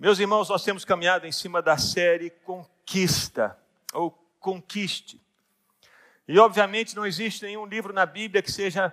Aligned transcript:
Meus 0.00 0.18
irmãos, 0.18 0.48
nós 0.48 0.64
temos 0.64 0.82
caminhado 0.82 1.26
em 1.26 1.30
cima 1.30 1.60
da 1.60 1.76
série 1.76 2.30
Conquista, 2.30 3.54
ou 3.92 4.10
Conquiste. 4.38 5.20
E, 6.26 6.38
obviamente, 6.38 6.96
não 6.96 7.04
existe 7.04 7.44
nenhum 7.44 7.66
livro 7.66 7.92
na 7.92 8.06
Bíblia 8.06 8.40
que 8.40 8.50
seja 8.50 8.90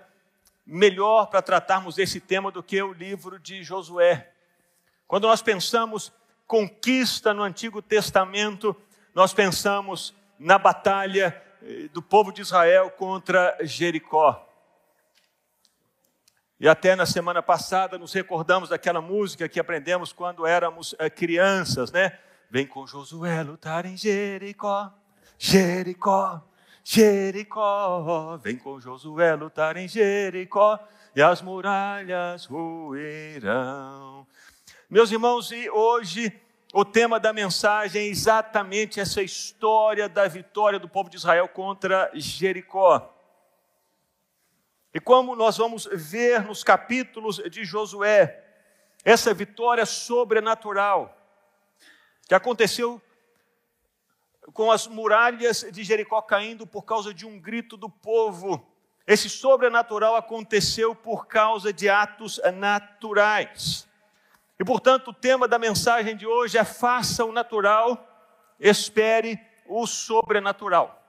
melhor 0.65 1.27
para 1.27 1.41
tratarmos 1.41 1.95
desse 1.95 2.19
tema 2.19 2.51
do 2.51 2.61
que 2.61 2.81
o 2.81 2.91
livro 2.91 3.39
de 3.39 3.63
Josué. 3.63 4.33
Quando 5.07 5.29
nós 5.29 5.41
pensamos 5.41 6.11
conquista 6.45 7.33
no 7.33 7.41
Antigo 7.41 7.81
Testamento, 7.81 8.75
nós 9.15 9.33
pensamos 9.33 10.13
na 10.37 10.57
batalha 10.57 11.41
eh, 11.63 11.87
do 11.93 12.01
povo 12.01 12.33
de 12.33 12.41
Israel 12.41 12.89
contra 12.89 13.57
Jericó. 13.61 14.45
E 16.59 16.67
até 16.67 16.95
na 16.95 17.05
semana 17.05 17.43
passada 17.43 17.99
nos 17.99 18.11
recordamos 18.13 18.69
daquela 18.69 18.99
música 18.99 19.47
que 19.47 19.59
aprendemos 19.59 20.11
quando 20.11 20.43
éramos 20.43 20.95
eh, 20.97 21.07
crianças, 21.07 21.91
né? 21.91 22.17
Vem 22.49 22.65
com 22.65 22.87
Josué 22.87 23.43
lutar 23.43 23.85
em 23.85 23.95
Jericó, 23.95 24.91
Jericó, 25.37 26.41
Jericó. 26.83 28.37
Vem 28.41 28.57
com 28.57 28.79
Josué 28.79 29.35
lutar 29.35 29.77
em 29.77 29.87
Jericó 29.87 30.79
e 31.15 31.21
as 31.21 31.43
muralhas 31.43 32.45
ruirão. 32.45 34.25
Meus 34.89 35.11
irmãos, 35.11 35.51
e 35.51 35.69
hoje 35.69 36.33
o 36.73 36.83
tema 36.83 37.19
da 37.19 37.31
mensagem 37.31 38.01
é 38.01 38.07
exatamente 38.07 38.99
essa 38.99 39.21
história 39.21 40.09
da 40.09 40.27
vitória 40.27 40.79
do 40.79 40.89
povo 40.89 41.07
de 41.07 41.17
Israel 41.17 41.47
contra 41.47 42.09
Jericó. 42.15 43.13
E 44.93 44.99
como 44.99 45.35
nós 45.35 45.57
vamos 45.57 45.87
ver 45.91 46.43
nos 46.43 46.63
capítulos 46.63 47.37
de 47.49 47.63
Josué, 47.65 48.43
essa 49.03 49.33
vitória 49.33 49.85
sobrenatural 49.85 51.15
que 52.27 52.33
aconteceu 52.33 53.01
com 54.53 54.71
as 54.71 54.87
muralhas 54.87 55.65
de 55.71 55.83
Jericó 55.83 56.21
caindo 56.21 56.65
por 56.65 56.83
causa 56.83 57.13
de 57.13 57.25
um 57.25 57.39
grito 57.39 57.75
do 57.75 57.89
povo. 57.89 58.65
Esse 59.05 59.29
sobrenatural 59.29 60.15
aconteceu 60.15 60.95
por 60.95 61.27
causa 61.27 61.71
de 61.71 61.89
atos 61.89 62.39
naturais. 62.55 63.87
E 64.59 64.65
portanto, 64.65 65.09
o 65.09 65.13
tema 65.13 65.47
da 65.47 65.59
mensagem 65.59 66.15
de 66.15 66.25
hoje 66.25 66.57
é: 66.57 66.63
faça 66.63 67.23
o 67.23 67.31
natural, 67.31 68.05
espere 68.59 69.39
o 69.65 69.85
sobrenatural. 69.85 71.03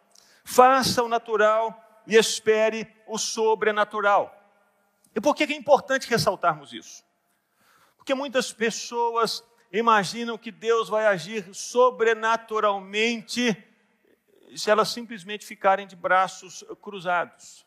Faça 0.44 1.02
o 1.02 1.08
natural, 1.08 1.84
e 2.08 2.16
espere 2.16 2.86
o 3.08 3.18
sobrenatural. 3.18 4.34
E 5.14 5.20
por 5.20 5.34
que 5.34 5.44
é 5.44 5.56
importante 5.56 6.08
ressaltarmos 6.08 6.72
isso? 6.72 7.04
Porque 7.96 8.14
muitas 8.14 8.52
pessoas 8.52 9.42
imaginam 9.72 10.38
que 10.38 10.50
Deus 10.50 10.88
vai 10.88 11.06
agir 11.06 11.54
sobrenaturalmente 11.54 13.56
se 14.56 14.70
elas 14.70 14.88
simplesmente 14.88 15.44
ficarem 15.44 15.86
de 15.86 15.94
braços 15.94 16.64
cruzados. 16.80 17.66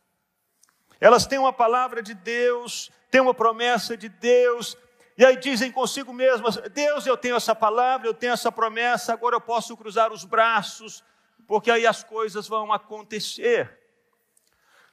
Elas 1.00 1.26
têm 1.26 1.40
uma 1.40 1.54
palavra 1.54 2.02
de 2.02 2.14
Deus, 2.14 2.92
têm 3.10 3.22
uma 3.22 3.34
promessa 3.34 3.98
de 3.98 4.10
Deus, 4.10 4.78
e 5.18 5.26
aí 5.26 5.36
dizem 5.36 5.72
consigo 5.72 6.14
mesmas: 6.14 6.58
Deus, 6.74 7.06
eu 7.06 7.18
tenho 7.18 7.36
essa 7.36 7.56
palavra, 7.56 8.08
eu 8.08 8.14
tenho 8.14 8.34
essa 8.34 8.52
promessa, 8.52 9.14
agora 9.14 9.36
eu 9.36 9.42
posso 9.42 9.76
cruzar 9.78 10.12
os 10.12 10.24
braços, 10.24 11.04
porque 11.48 11.70
aí 11.70 11.86
as 11.86 12.04
coisas 12.04 12.48
vão 12.48 12.72
acontecer. 12.72 13.80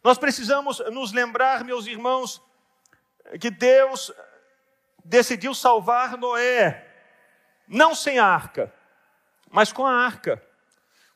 Nós 0.03 0.19
precisamos 0.19 0.79
nos 0.91 1.13
lembrar, 1.13 1.65
meus 1.65 1.87
irmãos, 1.87 2.43
que 3.41 3.51
Deus 3.51 4.13
decidiu 5.05 5.55
salvar 5.55 6.17
Noé, 6.17 6.87
não 7.67 7.95
sem 7.95 8.19
a 8.19 8.27
arca, 8.27 8.73
mas 9.51 9.73
com 9.73 9.87
a 9.87 9.93
arca. 9.93 10.43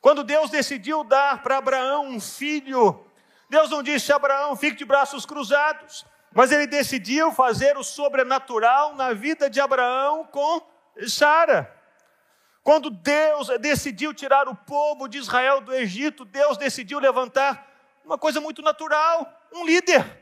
Quando 0.01 0.23
Deus 0.23 0.49
decidiu 0.49 1.03
dar 1.03 1.41
para 1.41 1.57
Abraão 1.57 2.07
um 2.07 2.19
filho, 2.19 3.05
Deus 3.49 3.69
não 3.69 3.81
disse 3.81 4.11
a 4.11 4.17
Abraão, 4.17 4.55
fique 4.55 4.77
de 4.77 4.85
braços 4.85 5.25
cruzados, 5.25 6.05
mas 6.33 6.51
ele 6.51 6.67
decidiu 6.67 7.31
fazer 7.31 7.77
o 7.77 7.83
sobrenatural 7.83 8.95
na 8.95 9.13
vida 9.13 9.49
de 9.49 9.61
Abraão 9.61 10.25
com 10.25 10.61
Sara. 11.07 11.73
Quando 12.63 12.89
Deus 12.89 13.49
decidiu 13.59 14.13
tirar 14.13 14.47
o 14.47 14.55
povo 14.55 15.07
de 15.07 15.17
Israel 15.17 15.61
do 15.61 15.73
Egito, 15.73 16.25
Deus 16.25 16.57
decidiu 16.57 16.99
levantar 16.99 17.72
uma 18.05 18.17
coisa 18.17 18.41
muito 18.41 18.61
natural, 18.61 19.31
um 19.51 19.65
líder, 19.65 20.21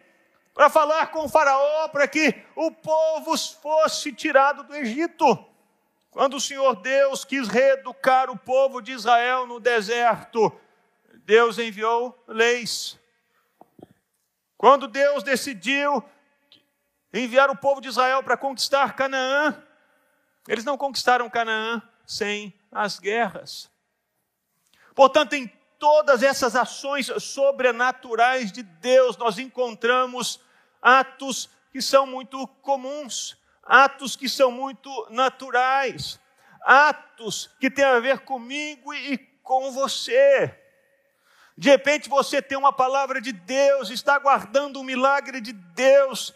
para 0.53 0.69
falar 0.69 1.07
com 1.07 1.25
o 1.25 1.29
Faraó, 1.29 1.87
para 1.87 2.07
que 2.07 2.43
o 2.55 2.71
povo 2.71 3.37
fosse 3.37 4.13
tirado 4.13 4.63
do 4.63 4.75
Egito. 4.75 5.45
Quando 6.09 6.35
o 6.35 6.41
Senhor 6.41 6.75
Deus 6.81 7.23
quis 7.23 7.47
reeducar 7.47 8.29
o 8.29 8.37
povo 8.37 8.81
de 8.81 8.91
Israel 8.91 9.47
no 9.47 9.59
deserto, 9.59 10.51
Deus 11.23 11.57
enviou 11.57 12.21
leis. 12.27 12.99
Quando 14.57 14.87
Deus 14.87 15.23
decidiu 15.23 16.03
enviar 17.13 17.49
o 17.49 17.55
povo 17.55 17.81
de 17.81 17.87
Israel 17.87 18.21
para 18.21 18.37
conquistar 18.37 18.95
Canaã, 18.95 19.61
eles 20.47 20.65
não 20.65 20.77
conquistaram 20.77 21.29
Canaã 21.29 21.81
sem 22.05 22.53
as 22.71 22.99
guerras. 22.99 23.71
Portanto, 24.93 25.33
em 25.33 25.51
todas 25.81 26.21
essas 26.21 26.55
ações 26.55 27.07
sobrenaturais 27.17 28.51
de 28.51 28.61
Deus, 28.61 29.17
nós 29.17 29.39
encontramos 29.39 30.39
atos 30.79 31.49
que 31.71 31.81
são 31.81 32.05
muito 32.05 32.45
comuns, 32.61 33.35
atos 33.63 34.15
que 34.15 34.29
são 34.29 34.51
muito 34.51 35.07
naturais, 35.09 36.19
atos 36.61 37.49
que 37.59 37.67
têm 37.67 37.83
a 37.83 37.99
ver 37.99 38.19
comigo 38.19 38.93
e 38.93 39.17
com 39.41 39.71
você. 39.71 40.55
De 41.57 41.67
repente 41.67 42.07
você 42.07 42.43
tem 42.43 42.59
uma 42.59 42.71
palavra 42.71 43.19
de 43.19 43.31
Deus, 43.31 43.89
está 43.89 44.13
aguardando 44.13 44.79
um 44.79 44.83
milagre 44.83 45.41
de 45.41 45.51
Deus, 45.51 46.31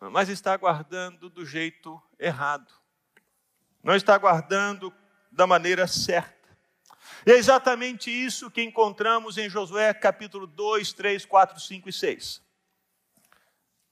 mas 0.00 0.28
está 0.28 0.54
aguardando 0.54 1.30
do 1.30 1.46
jeito 1.46 2.02
errado, 2.18 2.72
não 3.80 3.94
está 3.94 4.16
aguardando 4.16 4.92
da 5.30 5.46
maneira 5.46 5.86
certa. 5.86 6.39
E 7.26 7.32
é 7.32 7.36
exatamente 7.36 8.10
isso 8.10 8.50
que 8.50 8.62
encontramos 8.62 9.36
em 9.36 9.48
Josué 9.48 9.92
capítulo 9.92 10.46
2, 10.46 10.92
3, 10.92 11.24
4, 11.24 11.60
5 11.60 11.88
e 11.88 11.92
6. 11.92 12.42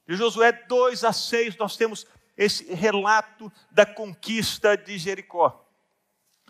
De 0.07 0.17
Josué 0.17 0.53
2 0.53 1.05
a 1.05 1.13
6, 1.13 1.57
nós 1.57 1.77
temos 1.77 2.07
esse 2.37 2.73
relato 2.73 3.53
da 3.71 3.85
conquista 3.85 4.77
de 4.77 4.97
Jericó. 4.97 5.67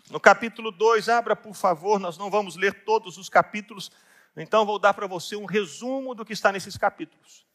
No 0.09 0.19
capítulo 0.19 0.71
2, 0.71 1.09
abra 1.09 1.35
por 1.35 1.53
favor, 1.53 1.99
nós 1.99 2.17
não 2.17 2.31
vamos 2.31 2.55
ler 2.55 2.83
todos 2.85 3.17
os 3.17 3.27
capítulos, 3.27 3.91
então 4.37 4.65
vou 4.65 4.79
dar 4.79 4.93
para 4.93 5.07
você 5.07 5.35
um 5.35 5.45
resumo 5.45 6.15
do 6.15 6.23
que 6.23 6.33
está 6.33 6.51
nesses 6.51 6.77
capítulos. 6.77 7.45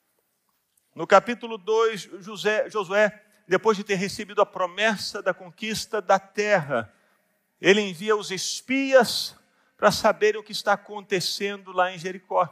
No 0.94 1.06
capítulo 1.06 1.56
2, 1.56 2.02
José, 2.20 2.68
Josué, 2.68 3.24
depois 3.48 3.76
de 3.76 3.82
ter 3.82 3.96
recebido 3.96 4.42
a 4.42 4.46
promessa 4.46 5.22
da 5.22 5.32
conquista 5.32 6.02
da 6.02 6.18
terra, 6.18 6.92
ele 7.64 7.80
envia 7.80 8.14
os 8.14 8.30
espias 8.30 9.34
para 9.74 9.90
saber 9.90 10.36
o 10.36 10.42
que 10.42 10.52
está 10.52 10.74
acontecendo 10.74 11.72
lá 11.72 11.90
em 11.90 11.98
Jericó, 11.98 12.46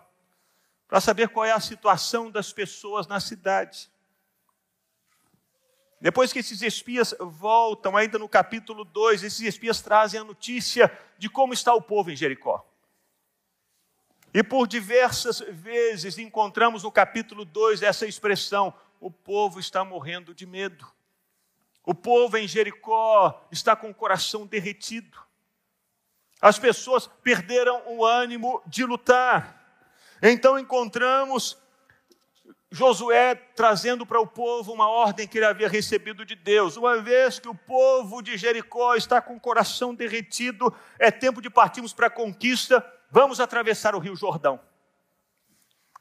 para 0.89 1.03
saber 1.03 1.29
qual 1.29 1.45
é 1.45 1.53
a 1.53 1.61
situação 1.61 2.31
das 2.31 2.51
pessoas 2.51 3.07
na 3.07 3.21
cidade. 3.21 3.91
Depois 6.01 6.33
que 6.33 6.39
esses 6.39 6.63
espias 6.63 7.15
voltam, 7.21 7.95
ainda 7.95 8.19
no 8.19 8.27
capítulo 8.27 8.87
2, 8.87 9.23
esses 9.23 9.43
espias 9.43 9.83
trazem 9.83 10.19
a 10.19 10.25
notícia 10.25 10.91
de 11.19 11.29
como 11.29 11.53
está 11.53 11.75
o 11.75 11.83
povo 11.83 12.11
em 12.11 12.17
Jericó. 12.17 12.67
E 14.33 14.43
por 14.43 14.67
diversas 14.67 15.41
vezes 15.41 16.17
encontramos 16.17 16.85
no 16.85 16.91
capítulo 16.91 17.45
2 17.45 17.83
essa 17.83 18.07
expressão: 18.07 18.73
o 18.99 19.11
povo 19.11 19.61
está 19.61 19.85
morrendo 19.85 20.35
de 20.35 20.47
medo. 20.47 20.91
O 21.85 21.95
povo 21.95 22.37
em 22.37 22.47
Jericó 22.47 23.47
está 23.51 23.75
com 23.75 23.91
o 23.91 23.95
coração 23.95 24.47
derretido. 24.47 25.19
As 26.41 26.59
pessoas 26.59 27.07
perderam 27.07 27.83
o 27.87 28.05
ânimo 28.05 28.63
de 28.67 28.85
lutar. 28.85 29.61
Então 30.23 30.59
encontramos 30.59 31.59
Josué 32.73 33.35
trazendo 33.35 34.07
para 34.07 34.19
o 34.19 34.27
povo 34.27 34.73
uma 34.73 34.89
ordem 34.89 35.29
que 35.29 35.39
ele 35.39 35.45
havia 35.45 35.69
recebido 35.69 36.25
de 36.25 36.35
Deus. 36.35 36.77
Uma 36.77 36.97
vez 37.03 37.39
que 37.39 37.49
o 37.49 37.55
povo 37.55 38.23
de 38.23 38.39
Jericó 38.39 38.95
está 38.95 39.21
com 39.21 39.37
o 39.37 39.41
coração 39.41 39.95
derretido, 39.95 40.75
é 40.99 41.11
tempo 41.11 41.43
de 41.43 41.51
partirmos 41.51 41.93
para 41.93 42.07
a 42.07 42.11
conquista, 42.11 42.85
vamos 43.11 43.41
atravessar 43.41 43.95
o 43.95 43.99
Rio 43.99 44.17
Jordão. 44.17 44.59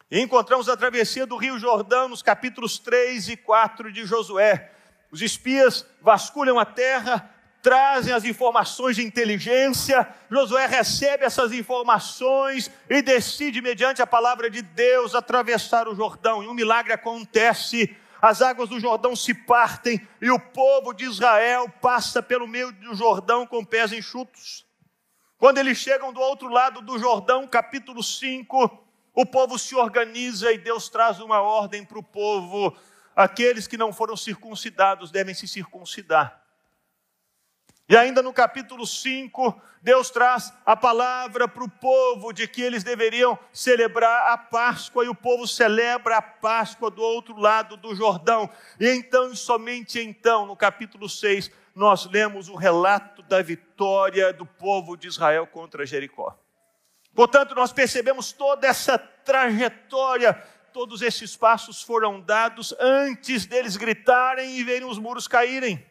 E 0.09 0.19
encontramos 0.21 0.69
a 0.69 0.77
travessia 0.77 1.25
do 1.25 1.35
Rio 1.35 1.59
Jordão 1.59 2.07
nos 2.07 2.21
capítulos 2.21 2.79
3 2.79 3.29
e 3.29 3.37
4 3.37 3.91
de 3.91 4.05
Josué. 4.05 4.71
Os 5.11 5.21
espias 5.21 5.85
vasculham 6.01 6.57
a 6.57 6.65
terra, 6.65 7.29
trazem 7.61 8.13
as 8.13 8.23
informações 8.23 8.95
de 8.95 9.03
inteligência. 9.03 10.07
Josué 10.29 10.65
recebe 10.65 11.25
essas 11.25 11.51
informações 11.51 12.71
e 12.89 13.01
decide, 13.01 13.61
mediante 13.61 14.01
a 14.01 14.07
palavra 14.07 14.49
de 14.49 14.61
Deus, 14.61 15.13
atravessar 15.13 15.87
o 15.87 15.95
Jordão. 15.95 16.41
E 16.41 16.47
um 16.47 16.53
milagre 16.53 16.93
acontece. 16.93 17.95
as 18.21 18.41
águas 18.41 18.69
do 18.69 18.79
Jordão 18.79 19.15
se 19.15 19.33
partem 19.33 19.99
e 20.21 20.29
o 20.29 20.39
povo 20.39 20.93
de 20.93 21.05
Israel 21.05 21.67
passa 21.81 22.21
pelo 22.21 22.47
meio 22.47 22.71
do 22.71 22.93
Jordão 22.95 23.45
com 23.47 23.65
pés 23.65 23.91
enxutos. 23.91 24.65
Quando 25.37 25.57
eles 25.57 25.79
chegam 25.79 26.13
do 26.13 26.21
outro 26.21 26.47
lado 26.47 26.81
do 26.81 26.99
Jordão, 26.99 27.47
capítulo 27.47 28.03
5, 28.03 28.79
o 29.13 29.25
povo 29.25 29.57
se 29.57 29.75
organiza 29.75 30.51
e 30.51 30.57
Deus 30.57 30.87
traz 30.87 31.19
uma 31.19 31.41
ordem 31.41 31.83
para 31.83 31.97
o 31.97 32.03
povo: 32.03 32.77
aqueles 33.15 33.67
que 33.67 33.77
não 33.77 33.91
foram 33.91 34.15
circuncidados 34.15 35.11
devem 35.11 35.33
se 35.33 35.47
circuncidar. 35.47 36.41
E 37.91 37.97
ainda 37.97 38.21
no 38.21 38.31
capítulo 38.31 38.87
5, 38.87 39.61
Deus 39.81 40.09
traz 40.09 40.53
a 40.65 40.77
palavra 40.77 41.45
para 41.45 41.63
o 41.63 41.69
povo 41.69 42.31
de 42.31 42.47
que 42.47 42.61
eles 42.61 42.85
deveriam 42.85 43.37
celebrar 43.51 44.31
a 44.31 44.37
Páscoa, 44.37 45.03
e 45.03 45.09
o 45.09 45.15
povo 45.15 45.45
celebra 45.45 46.15
a 46.15 46.21
Páscoa 46.21 46.89
do 46.89 47.01
outro 47.01 47.37
lado 47.37 47.75
do 47.75 47.93
Jordão. 47.93 48.49
E 48.79 48.87
então, 48.89 49.29
e 49.31 49.35
somente 49.35 49.99
então, 49.99 50.45
no 50.45 50.55
capítulo 50.55 51.09
6, 51.09 51.51
nós 51.75 52.05
lemos 52.05 52.47
o 52.47 52.55
relato 52.55 53.21
da 53.23 53.41
vitória 53.41 54.31
do 54.31 54.45
povo 54.45 54.95
de 54.95 55.09
Israel 55.09 55.45
contra 55.45 55.85
Jericó. 55.85 56.37
Portanto, 57.13 57.53
nós 57.53 57.73
percebemos 57.73 58.31
toda 58.31 58.67
essa 58.67 58.97
trajetória, 58.97 60.41
todos 60.71 61.01
esses 61.01 61.35
passos 61.35 61.81
foram 61.81 62.19
dados 62.19 62.73
antes 62.79 63.45
deles 63.45 63.77
gritarem 63.77 64.57
e 64.57 64.63
verem 64.63 64.87
os 64.87 64.97
muros 64.97 65.27
caírem. 65.27 65.85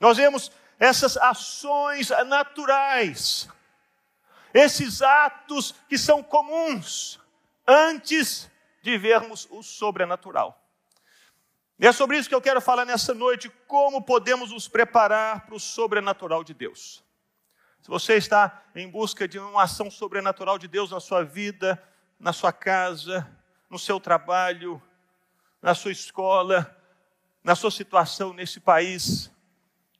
Nós 0.00 0.16
vemos 0.16 0.50
essas 0.78 1.16
ações 1.16 2.10
naturais, 2.26 3.48
esses 4.52 5.00
atos 5.00 5.74
que 5.88 5.96
são 5.96 6.22
comuns, 6.22 7.20
antes 7.66 8.50
de 8.82 8.98
vermos 8.98 9.46
o 9.50 9.62
sobrenatural. 9.62 10.58
E 11.78 11.86
é 11.86 11.92
sobre 11.92 12.18
isso 12.18 12.28
que 12.28 12.34
eu 12.34 12.42
quero 12.42 12.60
falar 12.60 12.84
nessa 12.84 13.14
noite, 13.14 13.50
como 13.66 14.02
podemos 14.02 14.50
nos 14.50 14.68
preparar 14.68 15.46
para 15.46 15.54
o 15.54 15.60
sobrenatural 15.60 16.44
de 16.44 16.54
Deus. 16.54 17.02
Se 17.80 17.88
você 17.88 18.14
está 18.14 18.62
em 18.76 18.88
busca 18.88 19.26
de 19.26 19.38
uma 19.38 19.64
ação 19.64 19.90
sobrenatural 19.90 20.58
de 20.58 20.68
Deus 20.68 20.92
na 20.92 21.00
sua 21.00 21.24
vida, 21.24 21.82
na 22.22 22.32
sua 22.32 22.52
casa, 22.52 23.28
no 23.68 23.76
seu 23.76 23.98
trabalho, 23.98 24.80
na 25.60 25.74
sua 25.74 25.90
escola, 25.90 26.80
na 27.42 27.56
sua 27.56 27.70
situação 27.70 28.32
nesse 28.32 28.60
país, 28.60 29.28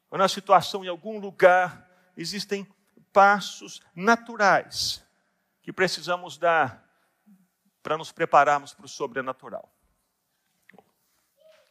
ou 0.08 0.16
na 0.16 0.28
situação 0.28 0.84
em 0.84 0.88
algum 0.88 1.19
lugar, 1.19 1.90
existem 2.16 2.64
passos 3.12 3.82
naturais 3.92 5.04
que 5.62 5.72
precisamos 5.72 6.38
dar 6.38 6.88
para 7.82 7.98
nos 7.98 8.12
prepararmos 8.12 8.72
para 8.72 8.86
o 8.86 8.88
sobrenatural. 8.88 9.69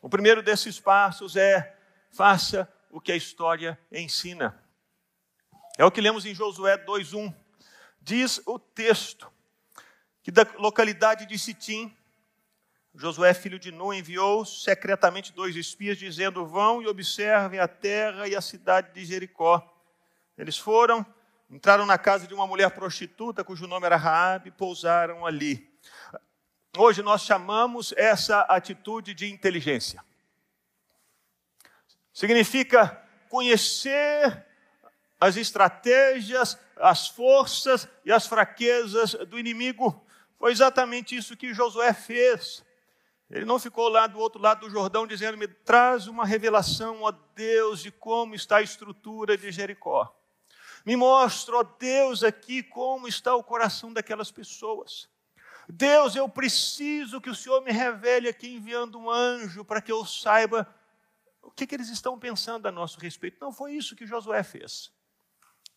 O 0.02 0.10
primeiro 0.10 0.44
desses 0.44 0.82
passos 0.82 1.38
é 1.38 1.78
faça 2.12 2.70
o 2.90 3.00
que 3.00 3.14
a 3.14 3.16
história 3.16 3.80
ensina. 3.90 4.62
É 5.78 5.86
o 5.86 5.92
que 5.92 6.02
lemos 6.02 6.26
em 6.26 6.36
Josué 6.36 6.78
2:1. 6.78 7.34
Diz 8.02 8.42
o 8.46 8.60
texto 8.60 9.32
que 10.24 10.32
da 10.32 10.46
localidade 10.58 11.26
de 11.26 11.38
Sitim 11.38 11.96
Josué, 12.94 13.34
filho 13.34 13.58
de 13.58 13.72
Nun, 13.72 13.94
enviou 13.94 14.44
secretamente 14.44 15.32
dois 15.32 15.56
espias, 15.56 15.98
dizendo: 15.98 16.46
Vão 16.46 16.82
e 16.82 16.88
observem 16.88 17.60
a 17.60 17.68
terra 17.68 18.28
e 18.28 18.36
a 18.36 18.42
cidade 18.42 18.94
de 18.94 19.06
Jericó. 19.06 19.66
Eles 20.38 20.58
foram, 20.58 21.06
entraram 21.50 21.86
na 21.86 21.98
casa 21.98 22.28
de 22.28 22.34
uma 22.34 22.46
mulher 22.46 22.70
prostituta, 22.72 23.44
cujo 23.44 23.66
nome 23.66 23.86
era 23.86 23.96
Raabe, 23.96 24.50
e 24.50 24.52
pousaram 24.52 25.26
ali. 25.26 25.72
Hoje 26.78 27.02
nós 27.02 27.22
chamamos 27.22 27.94
essa 27.96 28.42
atitude 28.42 29.14
de 29.14 29.32
inteligência. 29.32 30.04
Significa 32.14 33.02
conhecer 33.30 34.46
as 35.20 35.38
estratégias, 35.38 36.58
as 36.76 37.08
forças 37.08 37.88
e 38.04 38.12
as 38.12 38.28
fraquezas 38.28 39.14
do 39.14 39.40
inimigo. 39.40 40.01
Foi 40.42 40.52
exatamente 40.52 41.16
isso 41.16 41.38
que 41.38 41.54
Josué 41.54 41.94
fez. 41.94 42.66
Ele 43.30 43.46
não 43.46 43.60
ficou 43.60 43.88
lá 43.88 44.08
do 44.08 44.18
outro 44.18 44.42
lado 44.42 44.62
do 44.62 44.72
Jordão 44.72 45.06
dizendo: 45.06 45.38
Me 45.38 45.48
traz 45.48 46.08
uma 46.08 46.26
revelação, 46.26 47.04
ó 47.04 47.12
Deus, 47.12 47.84
de 47.84 47.92
como 47.92 48.34
está 48.34 48.58
a 48.58 48.62
estrutura 48.64 49.38
de 49.38 49.52
Jericó. 49.52 50.12
Me 50.84 50.96
mostra, 50.96 51.58
ó 51.58 51.62
Deus, 51.62 52.24
aqui 52.24 52.64
como 52.64 53.08
está 53.08 53.36
o 53.36 53.44
coração 53.44 53.94
daquelas 53.94 54.32
pessoas. 54.32 55.08
Deus, 55.70 56.16
eu 56.16 56.28
preciso 56.28 57.22
que 57.22 57.30
o 57.30 57.36
Senhor 57.36 57.62
me 57.62 57.72
revele 57.72 58.28
aqui 58.28 58.52
enviando 58.52 58.98
um 58.98 59.12
anjo 59.12 59.64
para 59.64 59.80
que 59.80 59.92
eu 59.92 60.04
saiba 60.08 60.68
o 61.44 61.52
que, 61.52 61.68
que 61.68 61.76
eles 61.76 61.90
estão 61.90 62.18
pensando 62.18 62.66
a 62.66 62.72
nosso 62.72 63.00
respeito. 63.00 63.38
Não 63.40 63.52
foi 63.52 63.74
isso 63.74 63.96
que 63.96 64.08
Josué 64.08 64.42
fez. 64.42 64.92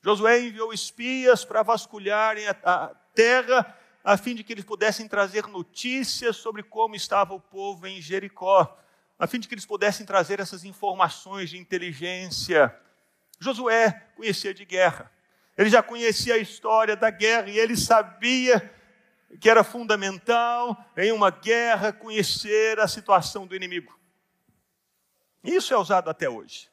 Josué 0.00 0.40
enviou 0.40 0.72
espias 0.72 1.44
para 1.44 1.62
vasculharem 1.62 2.46
a 2.48 2.94
terra 3.14 3.78
a 4.04 4.18
fim 4.18 4.34
de 4.34 4.44
que 4.44 4.52
eles 4.52 4.66
pudessem 4.66 5.08
trazer 5.08 5.46
notícias 5.46 6.36
sobre 6.36 6.62
como 6.62 6.94
estava 6.94 7.32
o 7.32 7.40
povo 7.40 7.86
em 7.86 8.02
Jericó, 8.02 8.78
a 9.18 9.26
fim 9.26 9.40
de 9.40 9.48
que 9.48 9.54
eles 9.54 9.64
pudessem 9.64 10.04
trazer 10.04 10.40
essas 10.40 10.62
informações 10.62 11.48
de 11.48 11.56
inteligência. 11.56 12.78
Josué 13.40 14.08
conhecia 14.14 14.52
de 14.52 14.66
guerra, 14.66 15.10
ele 15.56 15.70
já 15.70 15.82
conhecia 15.82 16.34
a 16.34 16.38
história 16.38 16.94
da 16.94 17.08
guerra 17.08 17.48
e 17.48 17.58
ele 17.58 17.76
sabia 17.76 18.70
que 19.40 19.48
era 19.48 19.64
fundamental 19.64 20.76
em 20.96 21.10
uma 21.10 21.30
guerra 21.30 21.92
conhecer 21.92 22.78
a 22.78 22.86
situação 22.86 23.46
do 23.46 23.56
inimigo. 23.56 23.98
Isso 25.42 25.72
é 25.72 25.78
usado 25.78 26.10
até 26.10 26.28
hoje. 26.28 26.68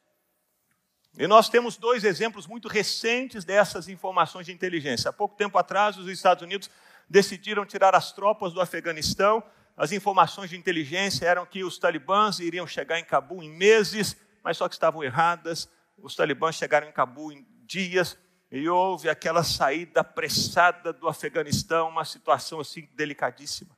E 1.17 1.27
nós 1.27 1.49
temos 1.49 1.77
dois 1.77 2.03
exemplos 2.03 2.47
muito 2.47 2.67
recentes 2.67 3.43
dessas 3.43 3.87
informações 3.87 4.45
de 4.45 4.51
inteligência. 4.51 5.09
Há 5.09 5.13
pouco 5.13 5.35
tempo 5.35 5.57
atrás, 5.57 5.97
os 5.97 6.07
Estados 6.07 6.43
Unidos 6.43 6.69
decidiram 7.11 7.65
tirar 7.65 7.93
as 7.93 8.13
tropas 8.13 8.53
do 8.53 8.61
Afeganistão. 8.61 9.43
As 9.75 9.91
informações 9.91 10.49
de 10.49 10.57
inteligência 10.57 11.25
eram 11.25 11.45
que 11.45 11.61
os 11.61 11.77
talibãs 11.77 12.39
iriam 12.39 12.65
chegar 12.65 12.97
em 12.97 13.03
Cabul 13.03 13.43
em 13.43 13.49
meses, 13.51 14.15
mas 14.41 14.55
só 14.55 14.69
que 14.69 14.75
estavam 14.75 15.03
erradas. 15.03 15.69
Os 15.97 16.15
talibãs 16.15 16.55
chegaram 16.55 16.87
em 16.87 16.91
Cabul 16.91 17.33
em 17.33 17.45
dias 17.65 18.17
e 18.49 18.67
houve 18.69 19.09
aquela 19.09 19.43
saída 19.43 19.99
apressada 19.99 20.93
do 20.93 21.07
Afeganistão, 21.09 21.89
uma 21.89 22.05
situação 22.05 22.61
assim 22.61 22.87
delicadíssima. 22.95 23.77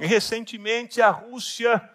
E 0.00 0.06
recentemente 0.06 1.00
a 1.00 1.10
Rússia 1.10 1.88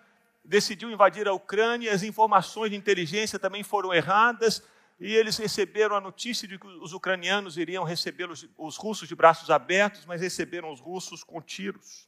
decidiu 0.43 0.89
invadir 0.89 1.27
a 1.27 1.33
Ucrânia, 1.33 1.93
as 1.93 2.03
informações 2.03 2.69
de 2.69 2.77
inteligência 2.77 3.37
também 3.37 3.63
foram 3.63 3.93
erradas, 3.93 4.63
e 4.99 5.13
eles 5.13 5.37
receberam 5.37 5.95
a 5.95 6.01
notícia 6.01 6.47
de 6.47 6.57
que 6.57 6.67
os 6.67 6.93
ucranianos 6.93 7.57
iriam 7.57 7.83
receber 7.83 8.29
os, 8.29 8.47
os 8.57 8.77
russos 8.77 9.07
de 9.07 9.15
braços 9.15 9.49
abertos, 9.49 10.05
mas 10.05 10.21
receberam 10.21 10.71
os 10.71 10.79
russos 10.79 11.23
com 11.23 11.41
tiros. 11.41 12.07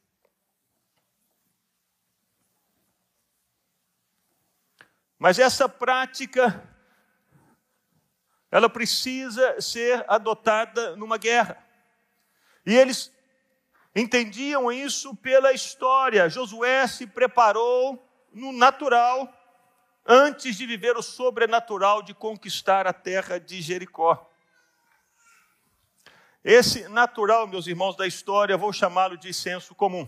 Mas 5.19 5.37
essa 5.37 5.67
prática, 5.67 6.63
ela 8.49 8.69
precisa 8.69 9.59
ser 9.59 10.05
adotada 10.07 10.95
numa 10.95 11.17
guerra. 11.17 11.61
E 12.65 12.73
eles 12.73 13.11
entendiam 13.93 14.71
isso 14.71 15.13
pela 15.15 15.51
história. 15.51 16.29
Josué 16.29 16.87
se 16.87 17.05
preparou 17.07 18.01
no 18.31 18.53
natural 18.53 19.33
antes 20.07 20.55
de 20.55 20.65
viver 20.65 20.95
o 20.95 21.01
sobrenatural 21.01 22.01
de 22.01 22.13
conquistar 22.13 22.87
a 22.87 22.93
terra 22.93 23.37
de 23.37 23.61
Jericó. 23.61 24.31
Esse 26.41 26.87
natural, 26.87 27.45
meus 27.45 27.67
irmãos 27.67 27.97
da 27.97 28.07
história, 28.07 28.55
vou 28.55 28.71
chamá-lo 28.71 29.17
de 29.17 29.33
senso 29.33 29.75
comum. 29.75 30.07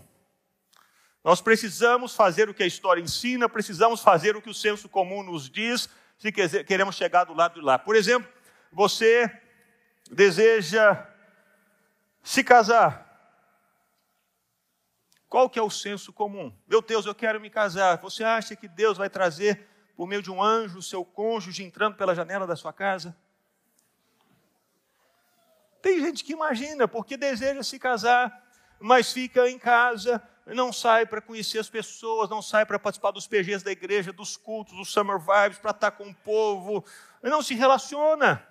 Nós 1.21 1.41
precisamos 1.41 2.15
fazer 2.15 2.47
o 2.47 2.53
que 2.53 2.63
a 2.63 2.67
história 2.67 3.01
ensina, 3.01 3.49
precisamos 3.49 4.01
fazer 4.01 4.37
o 4.37 4.41
que 4.41 4.49
o 4.49 4.53
senso 4.53 4.87
comum 4.87 5.21
nos 5.21 5.49
diz, 5.49 5.89
se 6.17 6.31
queremos 6.31 6.95
chegar 6.95 7.25
do 7.25 7.33
lado 7.33 7.55
de 7.55 7.65
lá. 7.65 7.77
Por 7.77 7.93
exemplo, 7.93 8.31
você 8.71 9.29
deseja 10.09 11.05
se 12.23 12.41
casar. 12.41 13.05
Qual 15.27 15.49
que 15.49 15.59
é 15.59 15.61
o 15.61 15.69
senso 15.69 16.13
comum? 16.13 16.55
Meu 16.65 16.81
Deus, 16.81 17.05
eu 17.05 17.13
quero 17.13 17.39
me 17.39 17.49
casar. 17.49 17.97
Você 17.97 18.23
acha 18.23 18.55
que 18.55 18.67
Deus 18.67 18.97
vai 18.97 19.09
trazer 19.09 19.68
por 19.99 20.07
meio 20.07 20.21
de 20.21 20.31
um 20.31 20.41
anjo, 20.41 20.81
seu 20.81 21.03
cônjuge 21.03 21.61
entrando 21.61 21.97
pela 21.97 22.15
janela 22.15 22.47
da 22.47 22.55
sua 22.55 22.71
casa? 22.71 23.13
Tem 25.81 25.99
gente 25.99 26.23
que 26.23 26.31
imagina, 26.31 26.87
porque 26.87 27.17
deseja 27.17 27.61
se 27.63 27.77
casar, 27.77 28.49
mas 28.79 29.11
fica 29.11 29.49
em 29.49 29.59
casa, 29.59 30.23
não 30.45 30.71
sai 30.71 31.05
para 31.05 31.19
conhecer 31.19 31.59
as 31.59 31.69
pessoas, 31.69 32.29
não 32.29 32.41
sai 32.41 32.65
para 32.65 32.79
participar 32.79 33.11
dos 33.11 33.27
PGs 33.27 33.61
da 33.61 33.73
igreja, 33.73 34.13
dos 34.13 34.37
cultos, 34.37 34.73
dos 34.77 34.89
summer 34.89 35.19
vibes, 35.19 35.59
para 35.59 35.71
estar 35.71 35.91
com 35.91 36.07
o 36.07 36.15
povo, 36.15 36.85
não 37.21 37.41
se 37.41 37.53
relaciona. 37.53 38.41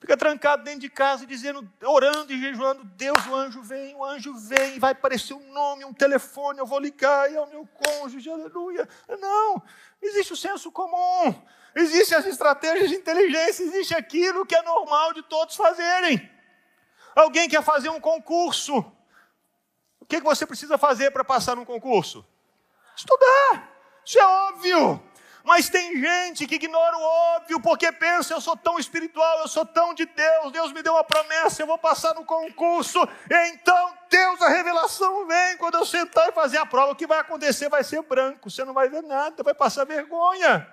Fica 0.00 0.16
trancado 0.16 0.62
dentro 0.62 0.80
de 0.80 0.88
casa 0.88 1.26
dizendo, 1.26 1.68
orando 1.82 2.32
e 2.32 2.40
jejuando, 2.40 2.84
Deus, 2.84 3.26
o 3.26 3.34
anjo 3.34 3.60
vem, 3.62 3.94
o 3.96 4.04
anjo 4.04 4.32
vem, 4.34 4.78
vai 4.78 4.92
aparecer 4.92 5.34
um 5.34 5.52
nome, 5.52 5.84
um 5.84 5.92
telefone, 5.92 6.60
eu 6.60 6.66
vou 6.66 6.78
ligar, 6.78 7.30
e 7.30 7.34
é 7.34 7.40
o 7.40 7.48
meu 7.48 7.66
cônjuge, 7.66 8.30
aleluia. 8.30 8.88
Não, 9.20 9.60
existe 10.00 10.32
o 10.32 10.36
senso 10.36 10.70
comum, 10.70 11.34
existem 11.74 12.16
as 12.16 12.26
estratégias 12.26 12.90
de 12.90 12.94
inteligência, 12.94 13.64
existe 13.64 13.92
aquilo 13.92 14.46
que 14.46 14.54
é 14.54 14.62
normal 14.62 15.12
de 15.12 15.22
todos 15.22 15.56
fazerem. 15.56 16.30
Alguém 17.16 17.48
quer 17.48 17.62
fazer 17.64 17.88
um 17.88 18.00
concurso. 18.00 18.78
O 19.98 20.06
que 20.06 20.20
você 20.20 20.46
precisa 20.46 20.78
fazer 20.78 21.10
para 21.10 21.24
passar 21.24 21.56
num 21.56 21.64
concurso? 21.64 22.24
Estudar. 22.96 23.68
Isso 24.04 24.18
é 24.18 24.24
óbvio. 24.24 25.07
Mas 25.48 25.70
tem 25.70 25.98
gente 25.98 26.46
que 26.46 26.56
ignora 26.56 26.94
o 26.94 27.02
óbvio 27.02 27.58
porque 27.58 27.90
pensa: 27.90 28.34
eu 28.34 28.40
sou 28.40 28.54
tão 28.54 28.78
espiritual, 28.78 29.38
eu 29.38 29.48
sou 29.48 29.64
tão 29.64 29.94
de 29.94 30.04
Deus, 30.04 30.52
Deus 30.52 30.72
me 30.74 30.82
deu 30.82 30.92
uma 30.92 31.02
promessa, 31.02 31.62
eu 31.62 31.66
vou 31.66 31.78
passar 31.78 32.14
no 32.14 32.22
concurso. 32.22 33.00
Então, 33.46 33.96
Deus, 34.10 34.42
a 34.42 34.50
revelação 34.50 35.26
vem 35.26 35.56
quando 35.56 35.76
eu 35.76 35.86
sentar 35.86 36.28
e 36.28 36.32
fazer 36.32 36.58
a 36.58 36.66
prova. 36.66 36.92
O 36.92 36.94
que 36.94 37.06
vai 37.06 37.18
acontecer 37.20 37.70
vai 37.70 37.82
ser 37.82 38.02
branco, 38.02 38.50
você 38.50 38.62
não 38.62 38.74
vai 38.74 38.90
ver 38.90 39.02
nada, 39.02 39.42
vai 39.42 39.54
passar 39.54 39.86
vergonha. 39.86 40.70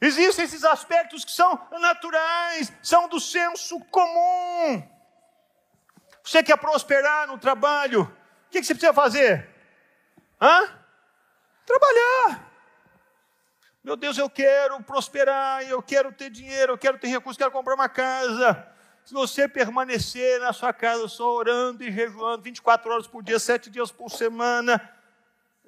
Existem 0.00 0.46
esses 0.46 0.64
aspectos 0.64 1.22
que 1.22 1.32
são 1.32 1.68
naturais, 1.70 2.72
são 2.82 3.10
do 3.10 3.20
senso 3.20 3.78
comum. 3.90 4.82
Você 6.22 6.42
quer 6.42 6.56
prosperar 6.56 7.26
no 7.26 7.36
trabalho, 7.36 8.04
o 8.46 8.50
que 8.50 8.64
você 8.64 8.72
precisa 8.72 8.94
fazer? 8.94 9.50
Hã? 10.40 10.83
Trabalhar. 11.66 12.50
Meu 13.82 13.96
Deus, 13.96 14.16
eu 14.16 14.30
quero 14.30 14.82
prosperar, 14.82 15.62
eu 15.62 15.82
quero 15.82 16.10
ter 16.12 16.30
dinheiro, 16.30 16.72
eu 16.72 16.78
quero 16.78 16.98
ter 16.98 17.08
recursos, 17.08 17.36
quero 17.36 17.50
comprar 17.50 17.74
uma 17.74 17.88
casa. 17.88 18.66
Se 19.04 19.12
você 19.12 19.46
permanecer 19.46 20.40
na 20.40 20.52
sua 20.52 20.72
casa 20.72 21.06
só 21.08 21.34
orando 21.34 21.84
e 21.84 21.92
jejuando 21.92 22.42
24 22.42 22.90
horas 22.90 23.06
por 23.06 23.22
dia, 23.22 23.38
7 23.38 23.68
dias 23.68 23.92
por 23.92 24.10
semana, 24.10 24.80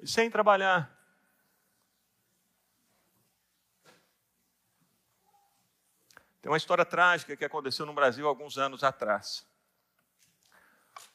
sem 0.03 0.29
trabalhar, 0.31 0.97
Tem 6.47 6.51
uma 6.53 6.57
história 6.57 6.85
trágica 6.85 7.35
que 7.35 7.43
aconteceu 7.43 7.85
no 7.85 7.93
Brasil 7.93 8.25
alguns 8.25 8.57
anos 8.57 8.81
atrás. 8.81 9.45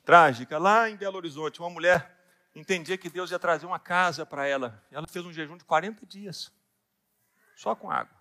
Trágica, 0.04 0.58
lá 0.58 0.90
em 0.90 0.96
Belo 0.96 1.16
Horizonte, 1.16 1.58
uma 1.58 1.70
mulher 1.70 2.21
entendia 2.54 2.98
que 2.98 3.08
Deus 3.08 3.30
ia 3.30 3.38
trazer 3.38 3.66
uma 3.66 3.78
casa 3.78 4.26
para 4.26 4.46
ela. 4.46 4.82
Ela 4.90 5.06
fez 5.06 5.24
um 5.24 5.32
jejum 5.32 5.56
de 5.56 5.64
40 5.64 6.04
dias, 6.06 6.52
só 7.56 7.74
com 7.74 7.90
água. 7.90 8.16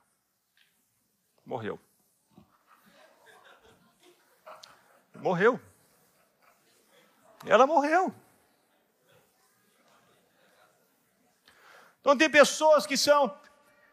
Morreu. 1.45 1.79
Morreu. 5.15 5.59
Ela 7.45 7.67
morreu. 7.67 8.13
Então 11.99 12.17
tem 12.17 12.29
pessoas 12.29 12.85
que 12.87 12.97
são 12.97 13.37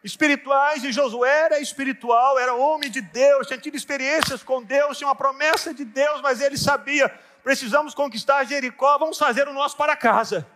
espirituais 0.03 0.83
e 0.85 0.93
Josué 0.93 1.45
era 1.45 1.61
espiritual, 1.61 2.39
era 2.39 2.55
homem 2.55 2.91
de 2.91 3.01
Deus, 3.01 3.47
tinha 3.47 3.59
tido 3.59 3.77
experiências 3.77 4.43
com 4.43 4.63
Deus, 4.63 4.97
tinha 4.97 5.09
uma 5.09 5.15
promessa 5.15 5.75
de 5.75 5.85
Deus, 5.85 6.23
mas 6.23 6.41
ele 6.41 6.57
sabia 6.57 7.09
precisamos 7.49 7.95
conquistar 7.95 8.45
Jericó, 8.45 8.99
vamos 8.99 9.17
fazer 9.17 9.49
o 9.49 9.55
nosso 9.55 9.75
para 9.75 9.97
casa. 9.97 10.47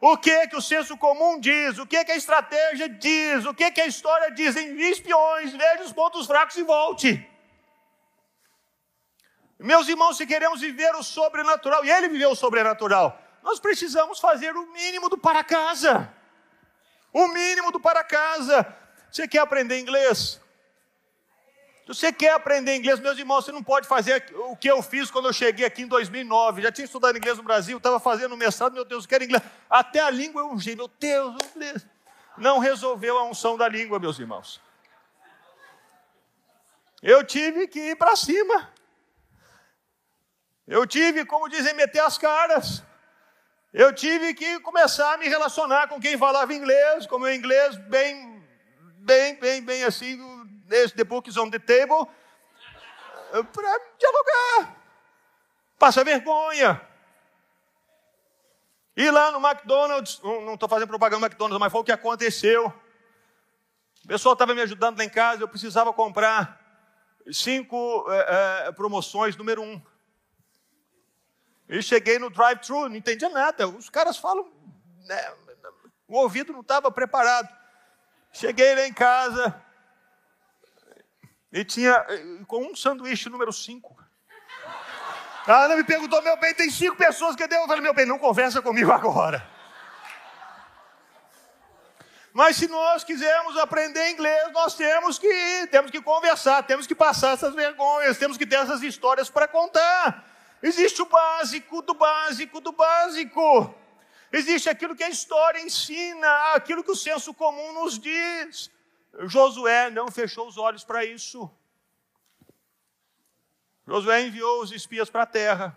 O 0.00 0.16
que 0.16 0.46
que 0.48 0.56
o 0.56 0.62
senso 0.62 0.96
comum 0.96 1.38
diz? 1.38 1.76
O 1.76 1.86
que 1.86 2.02
que 2.02 2.12
a 2.12 2.16
estratégia 2.16 2.88
diz? 2.88 3.44
O 3.44 3.52
que 3.52 3.70
que 3.70 3.78
a 3.82 3.86
história 3.86 4.30
diz? 4.30 4.56
Envie 4.56 4.90
espiões, 4.90 5.52
veja 5.52 5.82
os 5.84 5.92
pontos 5.92 6.26
fracos 6.26 6.56
e 6.56 6.62
volte. 6.62 7.10
Meus 9.58 9.86
irmãos, 9.86 10.16
se 10.16 10.26
queremos 10.26 10.62
viver 10.62 10.94
o 10.94 11.02
sobrenatural, 11.02 11.84
e 11.84 11.90
ele 11.90 12.08
viveu 12.08 12.30
o 12.30 12.34
sobrenatural, 12.34 13.20
nós 13.42 13.60
precisamos 13.60 14.18
fazer 14.18 14.56
o 14.56 14.72
mínimo 14.72 15.10
do 15.10 15.18
para 15.18 15.44
casa. 15.44 16.10
O 17.12 17.28
mínimo 17.28 17.70
do 17.70 17.78
para 17.78 18.02
casa. 18.02 18.66
Você 19.12 19.28
quer 19.28 19.40
aprender 19.40 19.78
inglês? 19.78 20.40
Você 21.94 22.12
quer 22.12 22.34
aprender 22.34 22.76
inglês, 22.76 23.00
meus 23.00 23.18
irmãos, 23.18 23.44
você 23.44 23.50
não 23.50 23.64
pode 23.64 23.88
fazer 23.88 24.24
o 24.48 24.56
que 24.56 24.70
eu 24.70 24.80
fiz 24.80 25.10
quando 25.10 25.26
eu 25.26 25.32
cheguei 25.32 25.66
aqui 25.66 25.82
em 25.82 25.88
2009. 25.88 26.62
Já 26.62 26.70
tinha 26.70 26.84
estudado 26.84 27.18
inglês 27.18 27.36
no 27.36 27.42
Brasil, 27.42 27.76
estava 27.78 27.98
fazendo 27.98 28.36
mestrado, 28.36 28.74
meu 28.74 28.84
Deus, 28.84 29.04
eu 29.04 29.08
quero 29.08 29.24
inglês. 29.24 29.42
Até 29.68 29.98
a 29.98 30.08
língua 30.08 30.42
eu 30.42 30.50
ungei, 30.50 30.76
meu 30.76 30.86
Deus, 30.86 31.34
inglês. 31.56 31.84
Não 32.38 32.60
resolveu 32.60 33.18
a 33.18 33.24
unção 33.24 33.56
da 33.56 33.68
língua, 33.68 33.98
meus 33.98 34.20
irmãos. 34.20 34.60
Eu 37.02 37.24
tive 37.24 37.66
que 37.66 37.80
ir 37.80 37.96
para 37.96 38.14
cima. 38.14 38.70
Eu 40.68 40.86
tive, 40.86 41.24
como 41.24 41.48
dizem, 41.48 41.74
meter 41.74 42.00
as 42.00 42.16
caras. 42.16 42.84
Eu 43.72 43.92
tive 43.92 44.32
que 44.34 44.60
começar 44.60 45.14
a 45.14 45.16
me 45.16 45.26
relacionar 45.26 45.88
com 45.88 46.00
quem 46.00 46.16
falava 46.16 46.54
inglês, 46.54 47.04
com 47.06 47.18
meu 47.18 47.34
inglês 47.34 47.76
bem, 47.76 48.40
bem, 48.98 49.34
bem, 49.40 49.62
bem 49.62 49.82
assim, 49.82 50.39
the 50.94 51.04
book 51.04 51.28
is 51.28 51.36
on 51.36 51.50
the 51.50 51.58
table, 51.58 52.08
para 53.52 53.80
dialogar. 53.98 54.76
Passa 55.78 56.04
vergonha. 56.04 56.80
E 58.96 59.10
lá 59.10 59.30
no 59.30 59.38
McDonald's, 59.38 60.20
não 60.22 60.54
estou 60.54 60.68
fazendo 60.68 60.88
propaganda 60.88 61.26
McDonald's, 61.26 61.58
mas 61.58 61.72
foi 61.72 61.80
o 61.80 61.84
que 61.84 61.92
aconteceu. 61.92 62.66
O 64.04 64.08
pessoal 64.08 64.32
estava 64.32 64.54
me 64.54 64.60
ajudando 64.60 64.98
lá 64.98 65.04
em 65.04 65.08
casa, 65.08 65.42
eu 65.42 65.48
precisava 65.48 65.92
comprar 65.92 66.60
cinco 67.32 68.04
é, 68.10 68.66
é, 68.68 68.72
promoções, 68.72 69.36
número 69.36 69.62
um. 69.62 69.80
E 71.68 71.80
cheguei 71.82 72.18
no 72.18 72.30
drive-thru, 72.30 72.88
não 72.88 72.96
entendia 72.96 73.28
nada. 73.28 73.68
Os 73.68 73.88
caras 73.88 74.18
falam, 74.18 74.50
né, 75.06 75.34
o 76.08 76.18
ouvido 76.18 76.52
não 76.52 76.60
estava 76.60 76.90
preparado. 76.90 77.48
Cheguei 78.32 78.74
lá 78.74 78.86
em 78.86 78.92
casa, 78.92 79.54
e 81.52 81.64
tinha 81.64 82.04
eh, 82.08 82.44
com 82.46 82.64
um 82.64 82.74
sanduíche 82.74 83.28
número 83.28 83.52
5. 83.52 83.96
A 85.46 85.64
Ana 85.64 85.76
me 85.76 85.84
perguntou, 85.84 86.22
meu 86.22 86.36
bem, 86.36 86.54
tem 86.54 86.70
cinco 86.70 86.96
pessoas 86.96 87.34
que. 87.34 87.42
Eu 87.42 87.66
falei, 87.66 87.80
meu 87.80 87.94
bem, 87.94 88.06
não 88.06 88.18
conversa 88.18 88.62
comigo 88.62 88.92
agora. 88.92 89.44
Mas 92.32 92.56
se 92.56 92.68
nós 92.68 93.02
quisermos 93.02 93.56
aprender 93.56 94.10
inglês, 94.10 94.52
nós 94.52 94.74
temos 94.74 95.18
que 95.18 95.26
ir, 95.26 95.66
temos 95.68 95.90
que 95.90 96.00
conversar, 96.00 96.62
temos 96.62 96.86
que 96.86 96.94
passar 96.94 97.32
essas 97.32 97.54
vergonhas, 97.54 98.18
temos 98.18 98.36
que 98.36 98.46
ter 98.46 98.56
essas 98.56 98.82
histórias 98.82 99.28
para 99.28 99.48
contar. 99.48 100.24
Existe 100.62 101.02
o 101.02 101.06
básico 101.06 101.82
do 101.82 101.94
básico 101.94 102.60
do 102.60 102.70
básico. 102.70 103.74
Existe 104.32 104.68
aquilo 104.68 104.94
que 104.94 105.02
a 105.02 105.08
história 105.08 105.60
ensina, 105.60 106.54
aquilo 106.54 106.84
que 106.84 106.92
o 106.92 106.96
senso 106.96 107.34
comum 107.34 107.72
nos 107.72 107.98
diz. 107.98 108.70
Josué 109.20 109.90
não 109.90 110.10
fechou 110.10 110.46
os 110.46 110.56
olhos 110.56 110.84
para 110.84 111.04
isso. 111.04 111.50
Josué 113.86 114.26
enviou 114.26 114.62
os 114.62 114.70
espias 114.70 115.10
para 115.10 115.22
a 115.22 115.26
terra, 115.26 115.76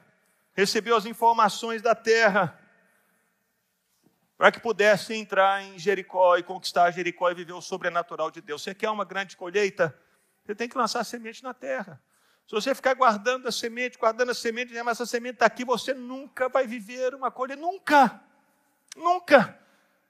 recebeu 0.54 0.96
as 0.96 1.06
informações 1.06 1.82
da 1.82 1.96
terra, 1.96 2.60
para 4.38 4.52
que 4.52 4.60
pudesse 4.60 5.14
entrar 5.14 5.64
em 5.64 5.80
Jericó 5.80 6.38
e 6.38 6.44
conquistar 6.44 6.92
Jericó 6.92 7.32
e 7.32 7.36
viver 7.36 7.54
o 7.54 7.62
sobrenatural 7.62 8.30
de 8.30 8.42
Deus. 8.42 8.62
Você 8.62 8.76
quer 8.76 8.90
uma 8.90 9.06
grande 9.06 9.36
colheita? 9.36 9.98
Você 10.44 10.54
tem 10.54 10.68
que 10.68 10.78
lançar 10.78 11.00
a 11.00 11.04
semente 11.04 11.42
na 11.44 11.54
terra. 11.54 12.02
Se 12.46 12.54
você 12.54 12.76
ficar 12.76 12.94
guardando 12.94 13.48
a 13.48 13.52
semente, 13.52 13.98
guardando 13.98 14.32
a 14.32 14.34
semente, 14.34 14.74
mas 14.84 14.98
essa 14.98 15.06
semente 15.06 15.36
está 15.36 15.46
aqui, 15.46 15.64
você 15.64 15.94
nunca 15.94 16.50
vai 16.50 16.68
viver 16.68 17.16
uma 17.16 17.32
colheita. 17.32 17.62
Nunca! 17.62 18.22
Nunca! 18.96 19.63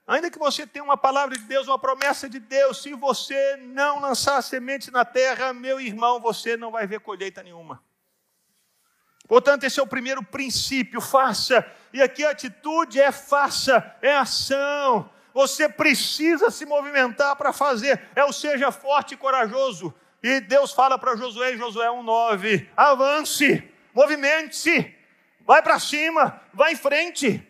Ainda 0.06 0.30
que 0.30 0.38
você 0.38 0.66
tenha 0.66 0.84
uma 0.84 0.98
palavra 0.98 1.36
de 1.36 1.44
Deus, 1.44 1.66
uma 1.66 1.78
promessa 1.78 2.28
de 2.28 2.38
Deus, 2.38 2.82
se 2.82 2.92
você 2.92 3.56
não 3.56 4.00
lançar 4.00 4.42
sementes 4.42 4.88
na 4.88 5.04
terra, 5.04 5.54
meu 5.54 5.80
irmão, 5.80 6.20
você 6.20 6.56
não 6.56 6.70
vai 6.70 6.86
ver 6.86 7.00
colheita 7.00 7.42
nenhuma. 7.42 7.82
Portanto, 9.26 9.64
esse 9.64 9.80
é 9.80 9.82
o 9.82 9.86
primeiro 9.86 10.22
princípio, 10.22 11.00
faça. 11.00 11.66
E 11.92 12.02
aqui 12.02 12.22
a 12.24 12.30
atitude 12.30 13.00
é 13.00 13.10
faça, 13.10 13.96
é 14.02 14.14
ação. 14.14 15.10
Você 15.32 15.68
precisa 15.68 16.50
se 16.50 16.66
movimentar 16.66 17.34
para 17.36 17.52
fazer. 17.52 18.08
É 18.14 18.22
o 18.24 18.32
seja 18.32 18.70
forte 18.70 19.14
e 19.14 19.16
corajoso. 19.16 19.94
E 20.22 20.40
Deus 20.40 20.72
fala 20.72 20.98
para 20.98 21.16
Josué 21.16 21.56
Josué 21.56 21.86
1,9: 21.88 22.68
avance, 22.76 23.66
movimente-se, 23.94 24.94
vai 25.40 25.62
para 25.62 25.78
cima, 25.78 26.40
vai 26.52 26.72
em 26.72 26.76
frente. 26.76 27.46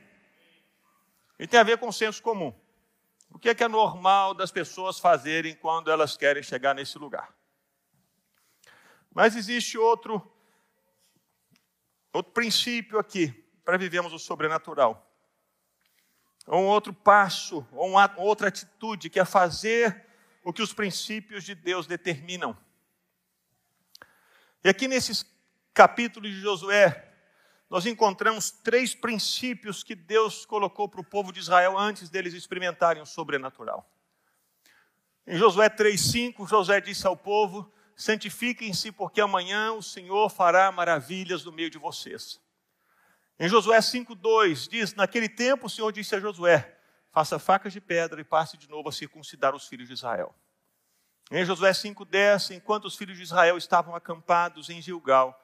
E 1.38 1.46
tem 1.46 1.58
a 1.58 1.64
ver 1.64 1.78
com 1.78 1.88
o 1.88 1.92
senso 1.92 2.22
comum. 2.22 2.54
O 3.30 3.38
que 3.38 3.48
é, 3.48 3.54
que 3.54 3.64
é 3.64 3.68
normal 3.68 4.32
das 4.32 4.52
pessoas 4.52 5.00
fazerem 5.00 5.56
quando 5.56 5.90
elas 5.90 6.16
querem 6.16 6.42
chegar 6.42 6.74
nesse 6.74 6.98
lugar? 6.98 7.34
Mas 9.12 9.34
existe 9.34 9.76
outro, 9.76 10.22
outro 12.12 12.32
princípio 12.32 12.98
aqui 12.98 13.32
para 13.64 13.76
vivermos 13.76 14.12
o 14.12 14.18
sobrenatural. 14.18 15.10
Um 16.46 16.66
outro 16.66 16.92
passo, 16.92 17.66
ou 17.72 17.88
uma 17.88 18.12
outra 18.18 18.48
atitude, 18.48 19.08
que 19.08 19.18
é 19.18 19.24
fazer 19.24 20.04
o 20.44 20.52
que 20.52 20.62
os 20.62 20.74
princípios 20.74 21.42
de 21.42 21.54
Deus 21.54 21.86
determinam. 21.86 22.56
E 24.62 24.68
aqui 24.68 24.86
nesses 24.86 25.26
capítulos 25.72 26.30
de 26.30 26.40
Josué, 26.40 27.13
nós 27.74 27.86
encontramos 27.86 28.52
três 28.52 28.94
princípios 28.94 29.82
que 29.82 29.96
Deus 29.96 30.46
colocou 30.46 30.88
para 30.88 31.00
o 31.00 31.04
povo 31.04 31.32
de 31.32 31.40
Israel 31.40 31.76
antes 31.76 32.08
deles 32.08 32.32
experimentarem 32.32 33.02
o 33.02 33.06
sobrenatural. 33.06 33.84
Em 35.26 35.36
Josué 35.36 35.68
3,5, 35.68 36.48
Josué 36.48 36.80
disse 36.80 37.04
ao 37.04 37.16
povo: 37.16 37.74
Santifiquem-se, 37.96 38.92
porque 38.92 39.20
amanhã 39.20 39.72
o 39.72 39.82
Senhor 39.82 40.30
fará 40.30 40.70
maravilhas 40.70 41.44
no 41.44 41.50
meio 41.50 41.68
de 41.68 41.76
vocês. 41.76 42.40
Em 43.40 43.48
Josué 43.48 43.80
5,2 43.80 44.68
diz: 44.70 44.94
Naquele 44.94 45.28
tempo 45.28 45.66
o 45.66 45.68
Senhor 45.68 45.90
disse 45.90 46.14
a 46.14 46.20
Josué: 46.20 46.78
Faça 47.10 47.40
facas 47.40 47.72
de 47.72 47.80
pedra 47.80 48.20
e 48.20 48.24
passe 48.24 48.56
de 48.56 48.70
novo 48.70 48.88
a 48.88 48.92
circuncidar 48.92 49.52
os 49.52 49.66
filhos 49.66 49.88
de 49.88 49.94
Israel. 49.94 50.32
Em 51.28 51.44
Josué 51.44 51.72
5,10, 51.72 52.54
enquanto 52.54 52.84
os 52.84 52.94
filhos 52.94 53.16
de 53.16 53.24
Israel 53.24 53.58
estavam 53.58 53.96
acampados 53.96 54.70
em 54.70 54.80
Gilgal, 54.80 55.43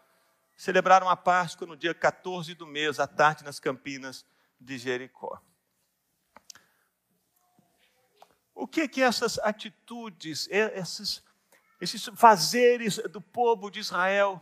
celebraram 0.61 1.09
a 1.09 1.17
Páscoa 1.17 1.67
no 1.67 1.75
dia 1.75 1.95
14 1.95 2.55
do 2.55 2.67
mês, 2.67 3.01
à 3.01 3.07
tarde, 3.07 3.43
nas 3.43 3.59
campinas 3.59 4.27
de 4.61 4.77
Jericó. 4.77 5.41
O 8.55 8.69
que 8.69 8.87
que 8.87 9.01
essas 9.03 9.39
atitudes, 9.39 10.47
esses, 10.51 11.25
esses 11.81 12.11
fazeres 12.15 12.99
do 13.09 13.23
povo 13.23 13.71
de 13.71 13.81
Israel 13.81 14.39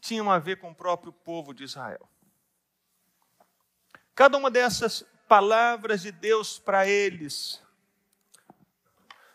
tinham 0.00 0.30
a 0.30 0.38
ver 0.38 0.56
com 0.56 0.70
o 0.70 0.74
próprio 0.74 1.12
povo 1.12 1.52
de 1.52 1.64
Israel? 1.64 2.08
Cada 4.14 4.38
uma 4.38 4.50
dessas 4.50 5.04
palavras 5.28 6.00
de 6.00 6.10
Deus 6.10 6.58
para 6.58 6.88
eles 6.88 7.62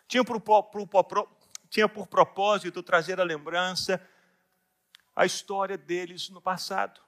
tinha 0.08 0.24
por, 0.24 0.40
por, 0.40 1.28
tinha 1.70 1.88
por 1.88 2.08
propósito 2.08 2.82
trazer 2.82 3.20
a 3.20 3.24
lembrança 3.24 4.04
a 5.18 5.26
história 5.26 5.76
deles 5.76 6.28
no 6.30 6.40
passado. 6.40 7.00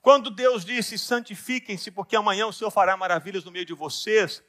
Quando 0.00 0.30
Deus 0.30 0.64
disse: 0.64 0.96
santifiquem-se, 0.96 1.90
porque 1.90 2.14
amanhã 2.14 2.46
o 2.46 2.52
Senhor 2.52 2.70
fará 2.70 2.96
maravilhas 2.96 3.44
no 3.44 3.50
meio 3.50 3.66
de 3.66 3.74
vocês, 3.74 4.42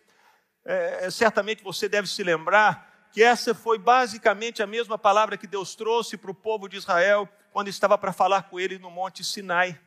é, 0.63 1.05
é, 1.05 1.11
certamente 1.11 1.63
você 1.63 1.89
deve 1.89 2.07
se 2.07 2.23
lembrar 2.23 3.09
que 3.11 3.23
essa 3.23 3.55
foi 3.55 3.79
basicamente 3.79 4.61
a 4.61 4.67
mesma 4.67 4.97
palavra 4.97 5.37
que 5.37 5.47
Deus 5.47 5.73
trouxe 5.73 6.17
para 6.17 6.29
o 6.29 6.35
povo 6.35 6.67
de 6.67 6.77
Israel 6.77 7.27
quando 7.51 7.69
estava 7.69 7.97
para 7.97 8.13
falar 8.13 8.43
com 8.43 8.59
ele 8.59 8.77
no 8.77 8.91
Monte 8.91 9.23
Sinai. 9.23 9.79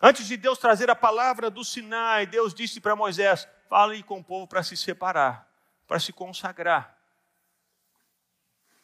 Antes 0.00 0.26
de 0.26 0.36
Deus 0.36 0.58
trazer 0.58 0.88
a 0.88 0.94
palavra 0.94 1.50
do 1.50 1.64
Sinai, 1.64 2.26
Deus 2.26 2.54
disse 2.54 2.80
para 2.80 2.94
Moisés: 2.94 3.48
fale 3.68 4.02
com 4.02 4.20
o 4.20 4.24
povo 4.24 4.46
para 4.46 4.62
se 4.62 4.76
separar 4.76 5.52
para 5.86 5.98
se 5.98 6.12
consagrar. 6.12 6.96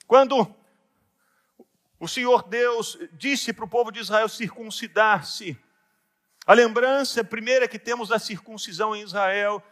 Quando 0.06 0.54
o 2.00 2.08
Senhor 2.08 2.42
Deus 2.48 2.98
disse 3.12 3.52
para 3.52 3.66
o 3.66 3.68
povo 3.68 3.92
de 3.92 4.00
Israel 4.00 4.26
circuncidar-se, 4.26 5.56
a 6.46 6.54
lembrança 6.54 7.22
primeira 7.22 7.68
que 7.68 7.78
temos 7.78 8.08
da 8.08 8.18
circuncisão 8.18 8.96
em 8.96 9.02
Israel 9.02 9.62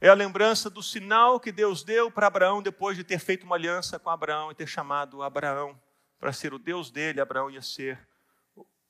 é 0.00 0.08
a 0.08 0.14
lembrança 0.14 0.70
do 0.70 0.82
sinal 0.82 1.38
que 1.38 1.52
Deus 1.52 1.84
deu 1.84 2.10
para 2.10 2.26
Abraão 2.26 2.62
depois 2.62 2.96
de 2.96 3.04
ter 3.04 3.18
feito 3.18 3.44
uma 3.44 3.56
aliança 3.56 3.98
com 3.98 4.08
Abraão 4.08 4.50
e 4.50 4.54
ter 4.54 4.66
chamado 4.66 5.22
Abraão 5.22 5.78
para 6.18 6.32
ser 6.32 6.54
o 6.54 6.58
Deus 6.58 6.90
dele. 6.90 7.20
Abraão 7.20 7.50
ia 7.50 7.60
ser 7.60 8.08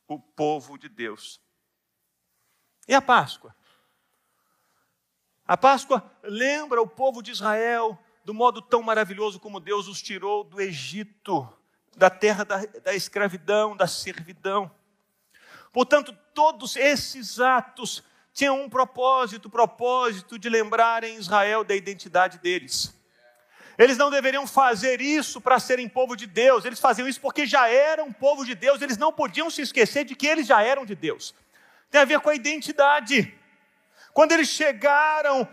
o 0.06 0.20
povo 0.20 0.78
de 0.78 0.88
Deus. 0.88 1.40
E 2.86 2.94
a 2.94 3.02
Páscoa? 3.02 3.54
A 5.44 5.56
Páscoa 5.56 6.08
lembra 6.22 6.80
o 6.80 6.86
povo 6.86 7.20
de 7.20 7.32
Israel 7.32 7.98
do 8.24 8.32
modo 8.32 8.62
tão 8.62 8.80
maravilhoso 8.80 9.40
como 9.40 9.58
Deus 9.58 9.88
os 9.88 10.00
tirou 10.00 10.44
do 10.44 10.60
Egito, 10.60 11.52
da 12.00 12.08
terra 12.08 12.46
da, 12.46 12.64
da 12.82 12.94
escravidão, 12.94 13.76
da 13.76 13.86
servidão. 13.86 14.70
Portanto, 15.70 16.16
todos 16.32 16.74
esses 16.74 17.38
atos 17.38 18.02
tinham 18.32 18.58
um 18.58 18.70
propósito, 18.70 19.50
propósito 19.50 20.38
de 20.38 20.48
lembrarem 20.48 21.18
Israel 21.18 21.62
da 21.62 21.76
identidade 21.76 22.38
deles. 22.38 22.98
Eles 23.76 23.98
não 23.98 24.10
deveriam 24.10 24.46
fazer 24.46 25.02
isso 25.02 25.42
para 25.42 25.60
serem 25.60 25.90
povo 25.90 26.16
de 26.16 26.26
Deus, 26.26 26.64
eles 26.64 26.80
faziam 26.80 27.06
isso 27.06 27.20
porque 27.20 27.44
já 27.44 27.68
eram 27.68 28.10
povo 28.10 28.46
de 28.46 28.54
Deus, 28.54 28.80
eles 28.80 28.96
não 28.96 29.12
podiam 29.12 29.50
se 29.50 29.60
esquecer 29.60 30.04
de 30.04 30.14
que 30.14 30.26
eles 30.26 30.46
já 30.46 30.62
eram 30.62 30.86
de 30.86 30.94
Deus. 30.94 31.34
Tem 31.90 32.00
a 32.00 32.06
ver 32.06 32.20
com 32.20 32.30
a 32.30 32.34
identidade. 32.34 33.34
Quando 34.14 34.32
eles 34.32 34.48
chegaram 34.48 35.46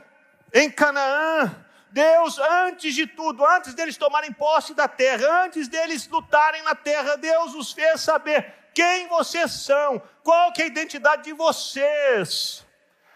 em 0.53 0.71
Canaã, 0.71 1.65
Deus, 1.97 2.37
antes 2.37 2.93
de 2.93 3.07
tudo, 3.07 3.43
antes 3.43 3.73
deles 3.73 3.97
tomarem 3.97 4.31
posse 4.31 4.75
da 4.75 4.87
terra, 4.87 5.45
antes 5.45 5.67
deles 5.67 6.07
lutarem 6.07 6.61
na 6.61 6.75
terra, 6.75 7.17
Deus 7.17 7.55
os 7.55 7.71
fez 7.71 8.01
saber 8.01 8.53
quem 8.71 9.07
vocês 9.07 9.51
são, 9.51 9.99
qual 10.21 10.53
que 10.53 10.61
é 10.61 10.65
a 10.65 10.67
identidade 10.67 11.23
de 11.23 11.33
vocês, 11.33 12.63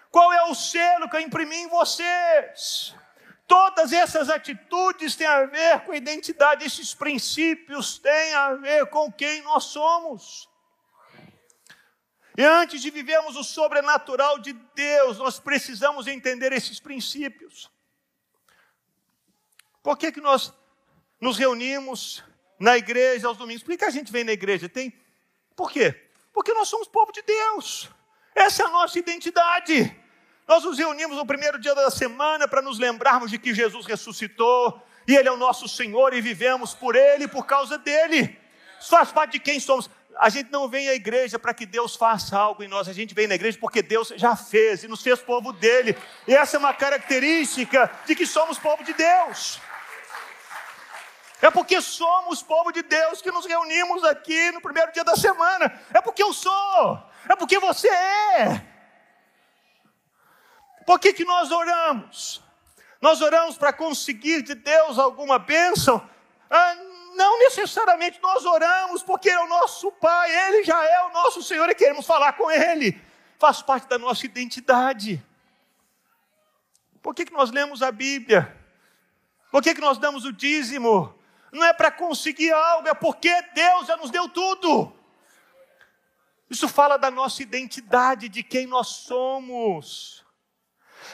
qual 0.09 0.33
é 0.33 0.45
o 0.45 0.55
selo 0.55 1.07
que 1.07 1.15
eu 1.15 1.21
imprimi 1.21 1.57
em 1.57 1.67
vocês. 1.67 2.95
Todas 3.45 3.93
essas 3.93 4.31
atitudes 4.31 5.15
têm 5.15 5.27
a 5.27 5.45
ver 5.45 5.81
com 5.81 5.91
a 5.91 5.97
identidade, 5.97 6.65
esses 6.65 6.95
princípios 6.95 7.99
têm 7.99 8.33
a 8.33 8.55
ver 8.55 8.87
com 8.87 9.11
quem 9.11 9.43
nós 9.43 9.65
somos. 9.65 10.49
E 12.35 12.43
antes 12.43 12.81
de 12.81 12.89
vivermos 12.89 13.35
o 13.35 13.43
sobrenatural 13.43 14.39
de 14.39 14.53
Deus, 14.73 15.19
nós 15.19 15.39
precisamos 15.39 16.07
entender 16.07 16.51
esses 16.51 16.79
princípios. 16.79 17.70
Por 19.83 19.97
que, 19.97 20.11
que 20.11 20.21
nós 20.21 20.53
nos 21.19 21.37
reunimos 21.37 22.23
na 22.59 22.77
igreja 22.77 23.27
aos 23.27 23.37
domingos? 23.37 23.63
Por 23.63 23.75
que 23.77 23.85
a 23.85 23.89
gente 23.89 24.11
vem 24.11 24.23
na 24.23 24.31
igreja? 24.31 24.69
Tem. 24.69 24.93
Por 25.55 25.71
quê? 25.71 25.95
Porque 26.33 26.53
nós 26.53 26.67
somos 26.67 26.87
povo 26.87 27.11
de 27.11 27.21
Deus. 27.21 27.89
Essa 28.35 28.63
é 28.63 28.65
a 28.65 28.69
nossa 28.69 28.97
identidade. 28.97 29.95
Nós 30.47 30.63
nos 30.63 30.77
reunimos 30.77 31.17
no 31.17 31.25
primeiro 31.25 31.59
dia 31.59 31.73
da 31.73 31.89
semana 31.89 32.47
para 32.47 32.61
nos 32.61 32.79
lembrarmos 32.79 33.31
de 33.31 33.37
que 33.37 33.53
Jesus 33.53 33.85
ressuscitou 33.85 34.81
e 35.07 35.15
Ele 35.15 35.27
é 35.27 35.31
o 35.31 35.37
nosso 35.37 35.67
Senhor 35.67 36.13
e 36.13 36.21
vivemos 36.21 36.73
por 36.73 36.95
Ele 36.95 37.25
e 37.25 37.27
por 37.27 37.45
causa 37.45 37.77
dele. 37.77 38.39
Isso 38.79 38.89
faz 38.89 39.11
parte 39.11 39.33
de 39.33 39.39
quem 39.39 39.59
somos 39.59 39.89
a 40.17 40.29
gente 40.29 40.51
não 40.51 40.67
vem 40.67 40.89
à 40.89 40.93
igreja 40.93 41.39
para 41.39 41.53
que 41.53 41.65
Deus 41.65 41.95
faça 41.95 42.37
algo 42.37 42.63
em 42.63 42.67
nós, 42.67 42.87
a 42.87 42.93
gente 42.93 43.13
vem 43.13 43.27
na 43.27 43.35
igreja 43.35 43.57
porque 43.59 43.81
Deus 43.81 44.13
já 44.15 44.35
fez 44.35 44.83
e 44.83 44.87
nos 44.87 45.01
fez 45.01 45.19
povo 45.19 45.51
dele. 45.51 45.97
E 46.27 46.35
essa 46.35 46.57
é 46.57 46.59
uma 46.59 46.73
característica 46.73 47.89
de 48.05 48.15
que 48.15 48.25
somos 48.25 48.59
povo 48.59 48.83
de 48.83 48.93
Deus. 48.93 49.59
É 51.41 51.49
porque 51.49 51.81
somos 51.81 52.43
povo 52.43 52.71
de 52.71 52.83
Deus 52.83 53.21
que 53.21 53.31
nos 53.31 53.45
reunimos 53.45 54.03
aqui 54.03 54.51
no 54.51 54.61
primeiro 54.61 54.91
dia 54.91 55.03
da 55.03 55.15
semana. 55.15 55.81
É 55.91 55.99
porque 55.99 56.21
eu 56.21 56.31
sou. 56.31 57.03
É 57.27 57.35
porque 57.35 57.57
você 57.57 57.87
é. 57.89 58.65
Por 60.85 60.99
que, 60.99 61.13
que 61.13 61.25
nós 61.25 61.51
oramos? 61.51 62.41
Nós 63.01 63.21
oramos 63.21 63.57
para 63.57 63.73
conseguir 63.73 64.43
de 64.43 64.53
Deus 64.53 64.99
alguma 64.99 65.39
bênção? 65.39 66.07
Ah, 66.49 66.75
não 67.15 67.39
necessariamente 67.39 68.19
nós 68.21 68.45
oramos 68.45 69.01
porque 69.01 69.29
é 69.29 69.39
o 69.39 69.47
nosso 69.47 69.91
Pai, 69.93 70.29
Ele 70.47 70.63
já 70.63 70.83
é 70.83 71.07
o 71.07 71.11
nosso 71.11 71.41
Senhor 71.41 71.67
e 71.69 71.75
queremos 71.75 72.05
falar 72.05 72.33
com 72.33 72.51
Ele. 72.51 73.01
Faz 73.39 73.63
parte 73.63 73.87
da 73.87 73.97
nossa 73.97 74.25
identidade. 74.25 75.23
Por 77.01 77.15
que, 77.15 77.25
que 77.25 77.33
nós 77.33 77.49
lemos 77.49 77.81
a 77.81 77.91
Bíblia? 77.91 78.55
Por 79.51 79.63
que, 79.63 79.73
que 79.73 79.81
nós 79.81 79.97
damos 79.97 80.23
o 80.23 80.31
dízimo? 80.31 81.19
Não 81.51 81.63
é 81.65 81.73
para 81.73 81.91
conseguir 81.91 82.51
algo, 82.51 82.87
é 82.87 82.93
porque 82.93 83.29
Deus 83.53 83.87
já 83.87 83.97
nos 83.97 84.09
deu 84.09 84.29
tudo. 84.29 84.95
Isso 86.49 86.67
fala 86.67 86.97
da 86.97 87.11
nossa 87.11 87.41
identidade, 87.41 88.29
de 88.29 88.43
quem 88.43 88.65
nós 88.67 88.87
somos. 88.87 90.25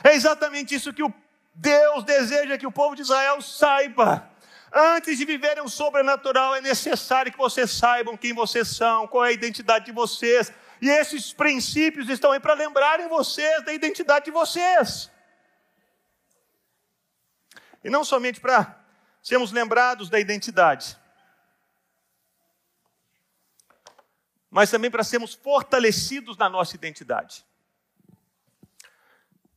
É 0.03 0.13
exatamente 0.13 0.75
isso 0.75 0.93
que 0.93 1.03
o 1.03 1.13
Deus 1.53 2.03
deseja 2.03 2.57
que 2.57 2.67
o 2.67 2.71
povo 2.71 2.95
de 2.95 3.01
Israel 3.01 3.41
saiba. 3.41 4.29
Antes 4.71 5.17
de 5.17 5.25
viverem 5.25 5.63
o 5.63 5.69
sobrenatural, 5.69 6.55
é 6.55 6.61
necessário 6.61 7.31
que 7.31 7.37
vocês 7.37 7.71
saibam 7.71 8.17
quem 8.17 8.33
vocês 8.33 8.67
são, 8.67 9.07
qual 9.07 9.25
é 9.25 9.29
a 9.29 9.31
identidade 9.31 9.85
de 9.85 9.91
vocês. 9.91 10.51
E 10.79 10.89
esses 10.89 11.33
princípios 11.33 12.09
estão 12.09 12.31
aí 12.31 12.39
para 12.39 12.53
lembrarem 12.53 13.07
vocês 13.07 13.63
da 13.65 13.73
identidade 13.73 14.25
de 14.25 14.31
vocês. 14.31 15.09
E 17.83 17.89
não 17.89 18.03
somente 18.03 18.39
para 18.39 18.76
sermos 19.27 19.51
lembrados 19.51 20.09
da 20.09 20.21
identidade, 20.21 20.97
mas 24.49 24.71
também 24.71 24.89
para 24.89 25.03
sermos 25.03 25.33
fortalecidos 25.33 26.37
na 26.37 26.47
nossa 26.47 26.77
identidade. 26.77 27.45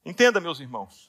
Entenda, 0.04 0.40
meus 0.40 0.58
irmãos, 0.58 1.08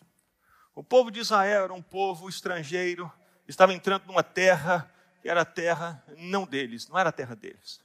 o 0.75 0.83
povo 0.83 1.09
de 1.09 1.21
Israel 1.21 1.63
era 1.63 1.73
um 1.73 1.81
povo 1.81 2.29
estrangeiro, 2.29 3.11
estava 3.47 3.73
entrando 3.73 4.05
numa 4.05 4.21
terra 4.21 4.93
que 5.23 5.27
era 5.27 5.41
a 5.41 5.45
terra 5.45 6.03
não 6.15 6.45
deles, 6.45 6.87
não 6.87 6.99
era 6.99 7.09
a 7.09 7.11
terra 7.11 7.35
deles. 7.35 7.81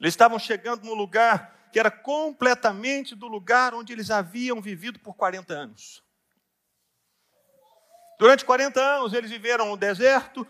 Eles 0.00 0.14
estavam 0.14 0.38
chegando 0.38 0.82
num 0.82 0.94
lugar 0.94 1.68
que 1.70 1.78
era 1.78 1.90
completamente 1.90 3.14
do 3.14 3.26
lugar 3.26 3.74
onde 3.74 3.92
eles 3.92 4.10
haviam 4.10 4.62
vivido 4.62 4.98
por 4.98 5.14
40 5.14 5.52
anos. 5.52 6.05
Durante 8.18 8.44
40 8.44 8.80
anos 8.80 9.12
eles 9.12 9.30
viveram 9.30 9.66
no 9.66 9.76
deserto, 9.76 10.46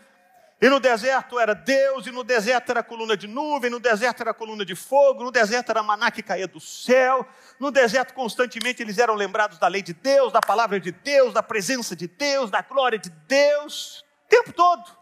E 0.59 0.69
no 0.69 0.79
deserto 0.79 1.39
era 1.39 1.53
Deus, 1.53 2.07
e 2.07 2.11
no 2.11 2.23
deserto 2.23 2.71
era 2.71 2.81
coluna 2.81 3.15
de 3.15 3.27
nuvem, 3.27 3.69
no 3.69 3.79
deserto 3.79 4.21
era 4.21 4.33
coluna 4.33 4.65
de 4.65 4.75
fogo, 4.75 5.23
no 5.23 5.31
deserto 5.31 5.69
era 5.69 5.83
maná 5.83 6.09
que 6.09 6.23
caía 6.23 6.47
do 6.47 6.59
céu, 6.59 7.27
no 7.59 7.69
deserto 7.69 8.11
constantemente 8.15 8.81
eles 8.81 8.97
eram 8.97 9.13
lembrados 9.13 9.59
da 9.59 9.67
lei 9.67 9.83
de 9.83 9.93
Deus, 9.93 10.33
da 10.33 10.39
palavra 10.39 10.79
de 10.79 10.91
Deus, 10.91 11.31
da 11.31 11.43
presença 11.43 11.95
de 11.95 12.07
Deus, 12.07 12.49
da 12.49 12.63
glória 12.63 12.97
de 12.97 13.11
Deus, 13.11 14.03
o 14.25 14.29
tempo 14.29 14.51
todo. 14.51 14.97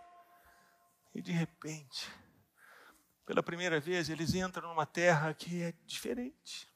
E 1.13 1.21
de 1.21 1.31
repente, 1.31 2.11
pela 3.25 3.41
primeira 3.41 3.79
vez, 3.79 4.09
eles 4.09 4.33
entram 4.33 4.67
numa 4.67 4.85
terra 4.85 5.33
que 5.33 5.63
é 5.63 5.73
diferente. 5.85 6.67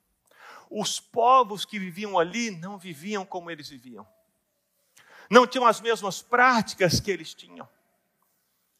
Os 0.71 1.01
povos 1.01 1.65
que 1.65 1.77
viviam 1.77 2.17
ali 2.17 2.49
não 2.49 2.77
viviam 2.77 3.25
como 3.25 3.51
eles 3.51 3.67
viviam, 3.67 4.07
não 5.29 5.45
tinham 5.45 5.65
as 5.65 5.79
mesmas 5.79 6.21
práticas 6.21 6.99
que 6.99 7.11
eles 7.11 7.33
tinham 7.33 7.67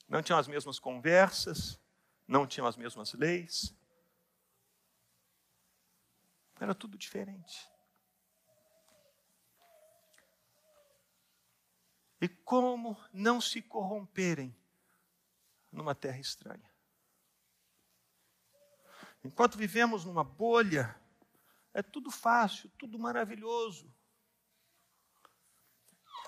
não 0.09 0.23
tinham 0.23 0.39
as 0.39 0.47
mesmas 0.47 0.79
conversas, 0.79 1.79
não 2.27 2.47
tinham 2.47 2.65
as 2.65 2.75
mesmas 2.75 3.13
leis. 3.13 3.75
Era 6.59 6.73
tudo 6.73 6.97
diferente. 6.97 7.69
E 12.19 12.27
como 12.27 12.97
não 13.13 13.39
se 13.39 13.61
corromperem 13.61 14.53
numa 15.71 15.93
terra 15.93 16.19
estranha? 16.19 16.69
Enquanto 19.23 19.57
vivemos 19.57 20.03
numa 20.03 20.23
bolha, 20.23 20.99
é 21.73 21.83
tudo 21.83 22.09
fácil, 22.09 22.69
tudo 22.77 22.97
maravilhoso. 22.97 23.93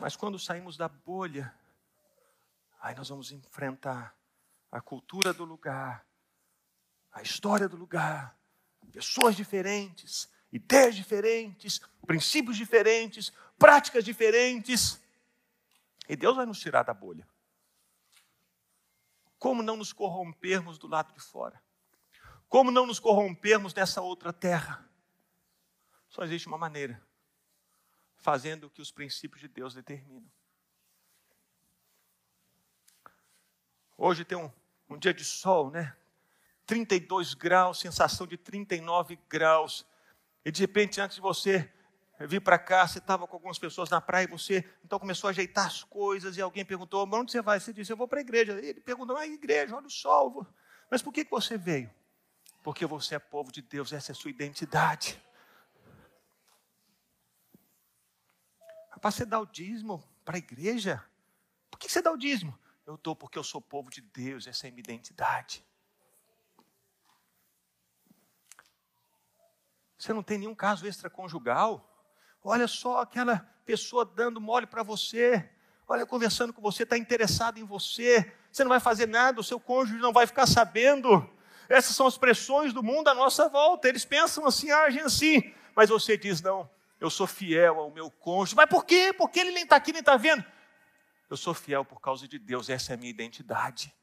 Mas 0.01 0.17
quando 0.17 0.37
saímos 0.37 0.75
da 0.75 0.89
bolha, 0.89 1.53
Aí 2.81 2.95
nós 2.95 3.09
vamos 3.09 3.31
enfrentar 3.31 4.17
a 4.71 4.81
cultura 4.81 5.31
do 5.31 5.45
lugar, 5.45 6.03
a 7.11 7.21
história 7.21 7.69
do 7.69 7.77
lugar, 7.77 8.35
pessoas 8.91 9.35
diferentes, 9.35 10.27
ideias 10.51 10.95
diferentes, 10.95 11.79
princípios 12.07 12.57
diferentes, 12.57 13.31
práticas 13.57 14.03
diferentes. 14.03 14.99
E 16.09 16.15
Deus 16.15 16.35
vai 16.35 16.45
nos 16.47 16.59
tirar 16.59 16.81
da 16.81 16.93
bolha. 16.93 17.27
Como 19.37 19.61
não 19.61 19.77
nos 19.77 19.93
corrompermos 19.93 20.79
do 20.79 20.87
lado 20.87 21.13
de 21.13 21.19
fora? 21.19 21.61
Como 22.49 22.71
não 22.71 22.87
nos 22.87 22.99
corrompermos 22.99 23.75
nessa 23.75 24.01
outra 24.01 24.33
terra? 24.33 24.89
Só 26.09 26.23
existe 26.23 26.47
uma 26.47 26.57
maneira: 26.57 26.99
fazendo 28.21 28.65
o 28.65 28.69
que 28.69 28.81
os 28.81 28.91
princípios 28.91 29.41
de 29.41 29.47
Deus 29.47 29.73
determinam. 29.73 30.29
Hoje 33.97 34.23
tem 34.23 34.37
um, 34.37 34.51
um 34.89 34.97
dia 34.97 35.13
de 35.13 35.25
sol, 35.25 35.69
né? 35.69 35.95
32 36.65 37.33
graus, 37.33 37.79
sensação 37.79 38.25
de 38.25 38.37
39 38.37 39.19
graus. 39.27 39.85
E 40.45 40.51
de 40.51 40.61
repente, 40.61 41.01
antes 41.01 41.15
de 41.15 41.21
você 41.21 41.71
vir 42.19 42.41
para 42.41 42.57
cá, 42.57 42.87
você 42.87 42.99
estava 42.99 43.27
com 43.27 43.35
algumas 43.35 43.59
pessoas 43.59 43.89
na 43.89 43.99
praia 43.99 44.23
e 44.23 44.27
você 44.27 44.63
então 44.83 44.97
começou 44.99 45.27
a 45.27 45.31
ajeitar 45.31 45.67
as 45.67 45.83
coisas 45.83 46.37
e 46.37 46.41
alguém 46.41 46.63
perguntou: 46.63 47.05
Mas 47.05 47.19
onde 47.19 47.31
você 47.31 47.41
vai? 47.41 47.59
Você 47.59 47.73
disse: 47.73 47.91
Eu 47.91 47.97
vou 47.97 48.07
para 48.07 48.19
a 48.19 48.21
igreja. 48.21 48.53
Ele 48.53 48.79
perguntou: 48.79 49.17
A 49.17 49.25
igreja, 49.27 49.75
olha 49.75 49.87
o 49.87 49.91
sol. 49.91 50.47
Mas 50.89 51.01
por 51.01 51.11
que 51.11 51.23
você 51.23 51.57
veio? 51.57 51.91
Porque 52.63 52.85
você 52.85 53.15
é 53.15 53.19
povo 53.19 53.51
de 53.51 53.61
Deus, 53.61 53.91
essa 53.91 54.11
é 54.11 54.13
a 54.13 54.15
sua 54.15 54.29
identidade. 54.29 55.21
Rapaz, 59.01 59.15
você 59.15 59.25
dá 59.25 59.39
o 59.39 59.47
dízimo 59.47 60.07
para 60.23 60.35
a 60.35 60.37
igreja? 60.37 61.03
Por 61.71 61.79
que 61.79 61.89
você 61.89 62.03
dá 62.03 62.11
o 62.11 62.17
dízimo? 62.17 62.55
Eu 62.85 62.97
dou 62.97 63.15
porque 63.15 63.39
eu 63.39 63.43
sou 63.43 63.59
povo 63.59 63.89
de 63.89 63.99
Deus, 63.99 64.45
essa 64.45 64.67
é 64.67 64.69
a 64.69 64.71
minha 64.71 64.81
identidade. 64.81 65.65
Você 69.97 70.13
não 70.13 70.21
tem 70.21 70.37
nenhum 70.37 70.53
caso 70.53 70.85
extraconjugal? 70.85 71.83
Olha 72.43 72.67
só 72.67 73.01
aquela 73.01 73.39
pessoa 73.65 74.05
dando 74.05 74.39
mole 74.39 74.67
para 74.67 74.83
você, 74.83 75.49
olha, 75.87 76.05
conversando 76.05 76.53
com 76.53 76.61
você, 76.61 76.83
está 76.83 76.95
interessado 76.95 77.57
em 77.57 77.63
você, 77.63 78.31
você 78.51 78.63
não 78.63 78.69
vai 78.69 78.79
fazer 78.79 79.07
nada, 79.07 79.41
o 79.41 79.43
seu 79.43 79.59
cônjuge 79.59 79.97
não 79.97 80.13
vai 80.13 80.27
ficar 80.27 80.45
sabendo. 80.45 81.27
Essas 81.67 81.95
são 81.95 82.05
as 82.05 82.19
pressões 82.19 82.71
do 82.71 82.83
mundo 82.83 83.07
à 83.07 83.15
nossa 83.15 83.49
volta. 83.49 83.89
Eles 83.89 84.05
pensam 84.05 84.45
assim, 84.45 84.69
agem 84.69 85.01
assim, 85.01 85.51
mas 85.75 85.89
você 85.89 86.15
diz: 86.15 86.39
não, 86.39 86.69
eu 87.01 87.09
sou 87.09 87.25
fiel 87.25 87.79
ao 87.79 87.89
meu 87.89 88.11
cônjuge. 88.11 88.55
Mas 88.55 88.69
por 88.69 88.85
quê? 88.85 89.11
Porque 89.11 89.39
ele 89.39 89.49
nem 89.51 89.63
está 89.63 89.75
aqui, 89.75 89.91
nem 89.91 90.01
está 90.01 90.15
vendo. 90.15 90.45
Eu 91.27 91.35
sou 91.35 91.51
fiel 91.51 91.83
por 91.83 91.99
causa 91.99 92.27
de 92.27 92.37
Deus, 92.37 92.69
essa 92.69 92.93
é 92.93 92.93
a 92.93 92.97
minha 92.97 93.09
identidade. 93.09 93.93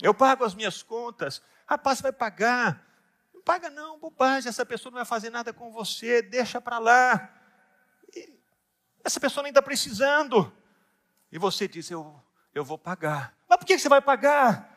Eu 0.00 0.12
pago 0.12 0.44
as 0.44 0.54
minhas 0.54 0.82
contas. 0.82 1.42
Rapaz, 1.66 1.98
você 1.98 2.02
vai 2.02 2.12
pagar. 2.12 2.86
Não 3.32 3.42
paga 3.42 3.70
não, 3.70 3.98
bobagem. 3.98 4.48
Essa 4.48 4.64
pessoa 4.64 4.90
não 4.90 4.98
vai 4.98 5.06
fazer 5.06 5.30
nada 5.30 5.52
com 5.52 5.72
você. 5.72 6.22
Deixa 6.22 6.60
para 6.60 6.78
lá. 6.78 7.34
E 8.14 8.38
essa 9.02 9.18
pessoa 9.18 9.42
nem 9.42 9.50
está 9.50 9.62
precisando. 9.62 10.52
E 11.32 11.38
você 11.38 11.66
diz, 11.66 11.90
eu, 11.90 12.22
eu 12.54 12.64
vou 12.64 12.78
pagar. 12.78 13.34
Mas 13.48 13.58
por 13.58 13.64
que 13.66 13.76
você 13.76 13.88
vai 13.88 14.00
pagar? 14.00 14.70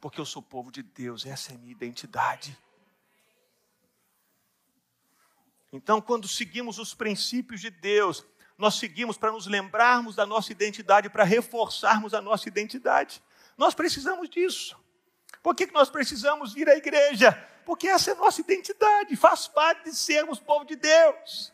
Porque 0.00 0.20
eu 0.20 0.26
sou 0.26 0.42
povo 0.42 0.70
de 0.70 0.82
Deus. 0.82 1.26
Essa 1.26 1.52
é 1.52 1.54
a 1.56 1.58
minha 1.58 1.72
identidade. 1.72 2.56
Então, 5.72 6.00
quando 6.00 6.26
seguimos 6.26 6.78
os 6.78 6.94
princípios 6.94 7.60
de 7.60 7.70
Deus, 7.70 8.26
nós 8.58 8.74
seguimos 8.74 9.16
para 9.16 9.32
nos 9.32 9.46
lembrarmos 9.46 10.16
da 10.16 10.26
nossa 10.26 10.52
identidade, 10.52 11.08
para 11.08 11.24
reforçarmos 11.24 12.12
a 12.12 12.20
nossa 12.20 12.48
identidade. 12.48 13.22
Nós 13.56 13.74
precisamos 13.74 14.28
disso. 14.28 14.78
Por 15.42 15.54
que 15.54 15.66
nós 15.72 15.88
precisamos 15.88 16.52
vir 16.52 16.68
à 16.68 16.76
igreja? 16.76 17.32
Porque 17.64 17.86
essa 17.86 18.10
é 18.10 18.14
a 18.14 18.16
nossa 18.16 18.40
identidade, 18.40 19.16
faz 19.16 19.46
parte 19.46 19.84
de 19.84 19.96
sermos 19.96 20.40
povo 20.40 20.64
de 20.64 20.76
Deus. 20.76 21.52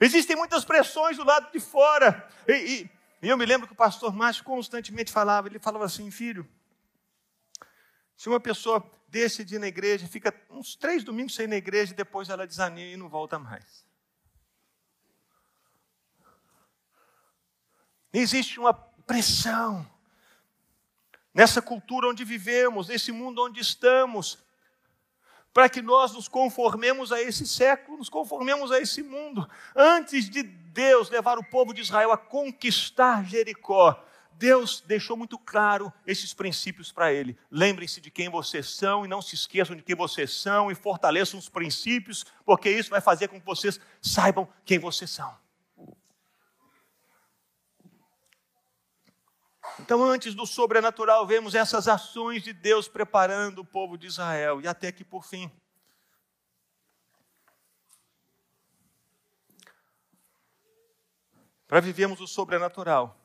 Existem 0.00 0.34
muitas 0.36 0.64
pressões 0.64 1.16
do 1.16 1.24
lado 1.24 1.52
de 1.52 1.60
fora. 1.60 2.28
E, 2.48 2.88
e, 3.22 3.28
eu 3.28 3.36
me 3.36 3.46
lembro 3.46 3.66
que 3.66 3.72
o 3.72 3.76
pastor 3.76 4.12
Márcio 4.14 4.44
constantemente 4.44 5.12
falava, 5.12 5.48
ele 5.48 5.58
falava 5.58 5.84
assim, 5.84 6.10
filho, 6.10 6.48
se 8.16 8.28
uma 8.28 8.40
pessoa 8.40 8.80
deixa 9.14 9.44
de 9.44 9.54
ir 9.54 9.58
na 9.60 9.68
igreja, 9.68 10.08
fica 10.08 10.34
uns 10.50 10.74
três 10.74 11.04
domingos 11.04 11.36
sem 11.36 11.44
ir 11.44 11.48
na 11.48 11.54
igreja, 11.54 11.92
e 11.92 11.96
depois 11.96 12.28
ela 12.28 12.48
desanima 12.48 12.90
e 12.90 12.96
não 12.96 13.08
volta 13.08 13.38
mais. 13.38 13.84
Existe 18.12 18.58
uma 18.58 18.74
pressão 18.74 19.88
nessa 21.32 21.62
cultura 21.62 22.08
onde 22.08 22.24
vivemos, 22.24 22.88
nesse 22.88 23.12
mundo 23.12 23.44
onde 23.44 23.60
estamos, 23.60 24.36
para 25.52 25.68
que 25.68 25.80
nós 25.80 26.12
nos 26.12 26.26
conformemos 26.26 27.12
a 27.12 27.22
esse 27.22 27.46
século, 27.46 27.98
nos 27.98 28.08
conformemos 28.08 28.72
a 28.72 28.80
esse 28.80 29.00
mundo. 29.00 29.48
Antes 29.76 30.28
de 30.28 30.42
Deus 30.42 31.08
levar 31.08 31.38
o 31.38 31.44
povo 31.44 31.72
de 31.72 31.82
Israel 31.82 32.10
a 32.10 32.18
conquistar 32.18 33.24
Jericó, 33.24 34.04
Deus 34.36 34.80
deixou 34.80 35.16
muito 35.16 35.38
claro 35.38 35.92
esses 36.06 36.34
princípios 36.34 36.90
para 36.92 37.12
ele. 37.12 37.38
Lembrem-se 37.50 38.00
de 38.00 38.10
quem 38.10 38.28
vocês 38.28 38.68
são 38.68 39.04
e 39.04 39.08
não 39.08 39.22
se 39.22 39.34
esqueçam 39.34 39.76
de 39.76 39.82
quem 39.82 39.94
vocês 39.94 40.32
são 40.32 40.70
e 40.70 40.74
fortaleçam 40.74 41.38
os 41.38 41.48
princípios, 41.48 42.24
porque 42.44 42.68
isso 42.70 42.90
vai 42.90 43.00
fazer 43.00 43.28
com 43.28 43.40
que 43.40 43.46
vocês 43.46 43.80
saibam 44.02 44.48
quem 44.64 44.78
vocês 44.78 45.10
são. 45.10 45.36
Então, 49.80 50.02
antes 50.04 50.34
do 50.34 50.46
sobrenatural, 50.46 51.26
vemos 51.26 51.54
essas 51.54 51.88
ações 51.88 52.42
de 52.42 52.52
Deus 52.52 52.86
preparando 52.86 53.60
o 53.60 53.64
povo 53.64 53.98
de 53.98 54.06
Israel, 54.06 54.60
e 54.60 54.68
até 54.68 54.92
que 54.92 55.04
por 55.04 55.24
fim. 55.24 55.50
Para 61.66 61.80
vivermos 61.80 62.20
o 62.20 62.26
sobrenatural, 62.26 63.23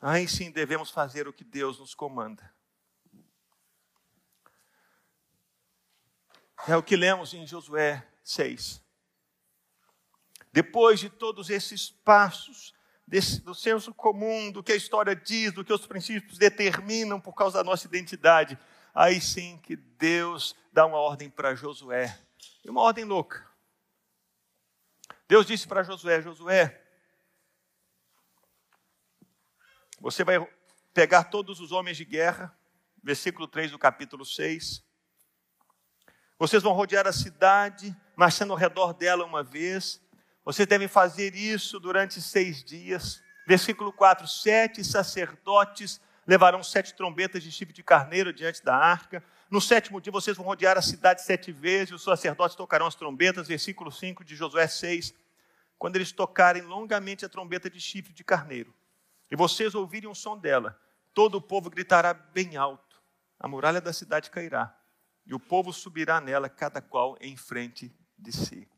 aí 0.00 0.28
sim 0.28 0.50
devemos 0.50 0.90
fazer 0.90 1.26
o 1.26 1.32
que 1.32 1.44
Deus 1.44 1.78
nos 1.78 1.94
comanda. 1.94 2.54
É 6.66 6.76
o 6.76 6.82
que 6.82 6.96
lemos 6.96 7.34
em 7.34 7.46
Josué 7.46 8.06
6. 8.24 8.82
Depois 10.52 10.98
de 10.98 11.10
todos 11.10 11.50
esses 11.50 11.90
passos, 11.90 12.74
desse, 13.06 13.40
do 13.40 13.54
senso 13.54 13.94
comum, 13.94 14.50
do 14.50 14.62
que 14.62 14.72
a 14.72 14.76
história 14.76 15.14
diz, 15.14 15.52
do 15.52 15.64
que 15.64 15.72
os 15.72 15.86
princípios 15.86 16.38
determinam 16.38 17.20
por 17.20 17.34
causa 17.34 17.58
da 17.58 17.64
nossa 17.64 17.86
identidade. 17.86 18.58
Aí 18.94 19.20
sim 19.20 19.58
que 19.58 19.76
Deus 19.76 20.56
dá 20.72 20.86
uma 20.86 20.98
ordem 20.98 21.30
para 21.30 21.54
Josué, 21.54 22.18
uma 22.64 22.80
ordem 22.80 23.04
louca. 23.04 23.46
Deus 25.28 25.46
disse 25.46 25.68
para 25.68 25.82
Josué: 25.82 26.22
Josué, 26.22 26.85
você 30.00 30.24
vai 30.24 30.46
pegar 30.92 31.24
todos 31.24 31.60
os 31.60 31.72
homens 31.72 31.96
de 31.96 32.04
guerra, 32.04 32.56
versículo 33.02 33.46
3 33.46 33.70
do 33.70 33.78
capítulo 33.78 34.24
6. 34.24 34.84
Vocês 36.38 36.62
vão 36.62 36.72
rodear 36.72 37.06
a 37.06 37.12
cidade, 37.12 37.96
marchando 38.14 38.52
ao 38.52 38.58
redor 38.58 38.92
dela 38.92 39.24
uma 39.24 39.42
vez. 39.42 40.02
Vocês 40.44 40.68
devem 40.68 40.86
fazer 40.86 41.34
isso 41.34 41.80
durante 41.80 42.20
seis 42.20 42.62
dias. 42.62 43.22
Versículo 43.46 43.92
4: 43.92 44.28
Sete 44.28 44.84
sacerdotes 44.84 46.00
levarão 46.26 46.62
sete 46.62 46.94
trombetas 46.94 47.42
de 47.42 47.50
chifre 47.50 47.72
de 47.72 47.82
carneiro 47.82 48.32
diante 48.32 48.62
da 48.62 48.76
arca. 48.76 49.24
No 49.48 49.60
sétimo 49.60 50.00
dia 50.00 50.12
vocês 50.12 50.36
vão 50.36 50.44
rodear 50.44 50.76
a 50.76 50.82
cidade 50.82 51.22
sete 51.22 51.52
vezes, 51.52 51.92
os 51.92 52.02
sacerdotes 52.02 52.56
tocarão 52.56 52.86
as 52.86 52.94
trombetas. 52.94 53.48
Versículo 53.48 53.90
5 53.90 54.24
de 54.24 54.36
Josué 54.36 54.66
6. 54.66 55.14
Quando 55.78 55.96
eles 55.96 56.12
tocarem 56.12 56.62
longamente 56.62 57.24
a 57.24 57.28
trombeta 57.28 57.70
de 57.70 57.80
chifre 57.80 58.12
de 58.12 58.24
carneiro, 58.24 58.74
e 59.30 59.36
vocês 59.36 59.74
ouvirem 59.74 60.08
o 60.08 60.14
som 60.14 60.38
dela, 60.38 60.80
todo 61.12 61.36
o 61.36 61.42
povo 61.42 61.70
gritará 61.70 62.14
bem 62.14 62.56
alto, 62.56 63.02
a 63.38 63.48
muralha 63.48 63.80
da 63.80 63.92
cidade 63.92 64.30
cairá, 64.30 64.78
e 65.24 65.34
o 65.34 65.40
povo 65.40 65.72
subirá 65.72 66.20
nela, 66.20 66.48
cada 66.48 66.80
qual 66.80 67.16
em 67.20 67.36
frente 67.36 67.94
de 68.16 68.32
si. 68.32 68.70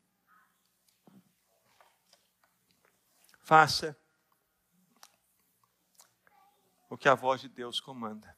Faça 3.41 3.97
o 6.89 6.97
que 6.97 7.07
a 7.07 7.15
voz 7.15 7.41
de 7.41 7.47
Deus 7.47 7.79
comanda. 7.79 8.35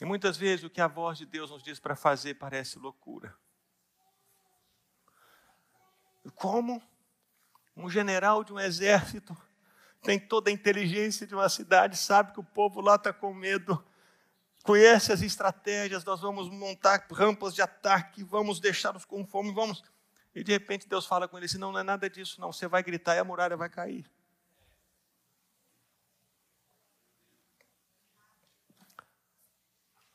E 0.00 0.04
muitas 0.04 0.36
vezes 0.36 0.64
o 0.64 0.70
que 0.70 0.80
a 0.80 0.88
voz 0.88 1.16
de 1.16 1.24
Deus 1.24 1.50
nos 1.50 1.62
diz 1.62 1.78
para 1.78 1.94
fazer 1.94 2.34
parece 2.34 2.78
loucura. 2.78 3.36
Como 6.34 6.82
um 7.76 7.88
general 7.88 8.44
de 8.44 8.52
um 8.52 8.60
exército 8.60 9.36
tem 10.02 10.18
toda 10.18 10.50
a 10.50 10.52
inteligência 10.52 11.26
de 11.26 11.34
uma 11.34 11.48
cidade, 11.48 11.96
sabe 11.96 12.32
que 12.32 12.40
o 12.40 12.44
povo 12.44 12.80
lá 12.80 12.96
está 12.96 13.12
com 13.12 13.32
medo, 13.32 13.82
conhece 14.64 15.12
as 15.12 15.22
estratégias, 15.22 16.04
nós 16.04 16.20
vamos 16.20 16.50
montar 16.50 17.06
rampas 17.12 17.54
de 17.54 17.62
ataque, 17.62 18.24
vamos 18.24 18.58
deixá-los 18.58 19.04
com 19.04 19.24
fome, 19.24 19.52
vamos. 19.52 19.82
E 20.34 20.42
de 20.42 20.52
repente 20.52 20.88
Deus 20.88 21.06
fala 21.06 21.28
com 21.28 21.36
ele 21.36 21.46
assim: 21.46 21.58
não, 21.58 21.70
não 21.70 21.78
é 21.78 21.82
nada 21.82 22.10
disso, 22.10 22.40
não. 22.40 22.52
Você 22.52 22.66
vai 22.66 22.82
gritar 22.82 23.14
e 23.14 23.18
a 23.18 23.24
muralha 23.24 23.56
vai 23.56 23.68
cair. 23.68 24.10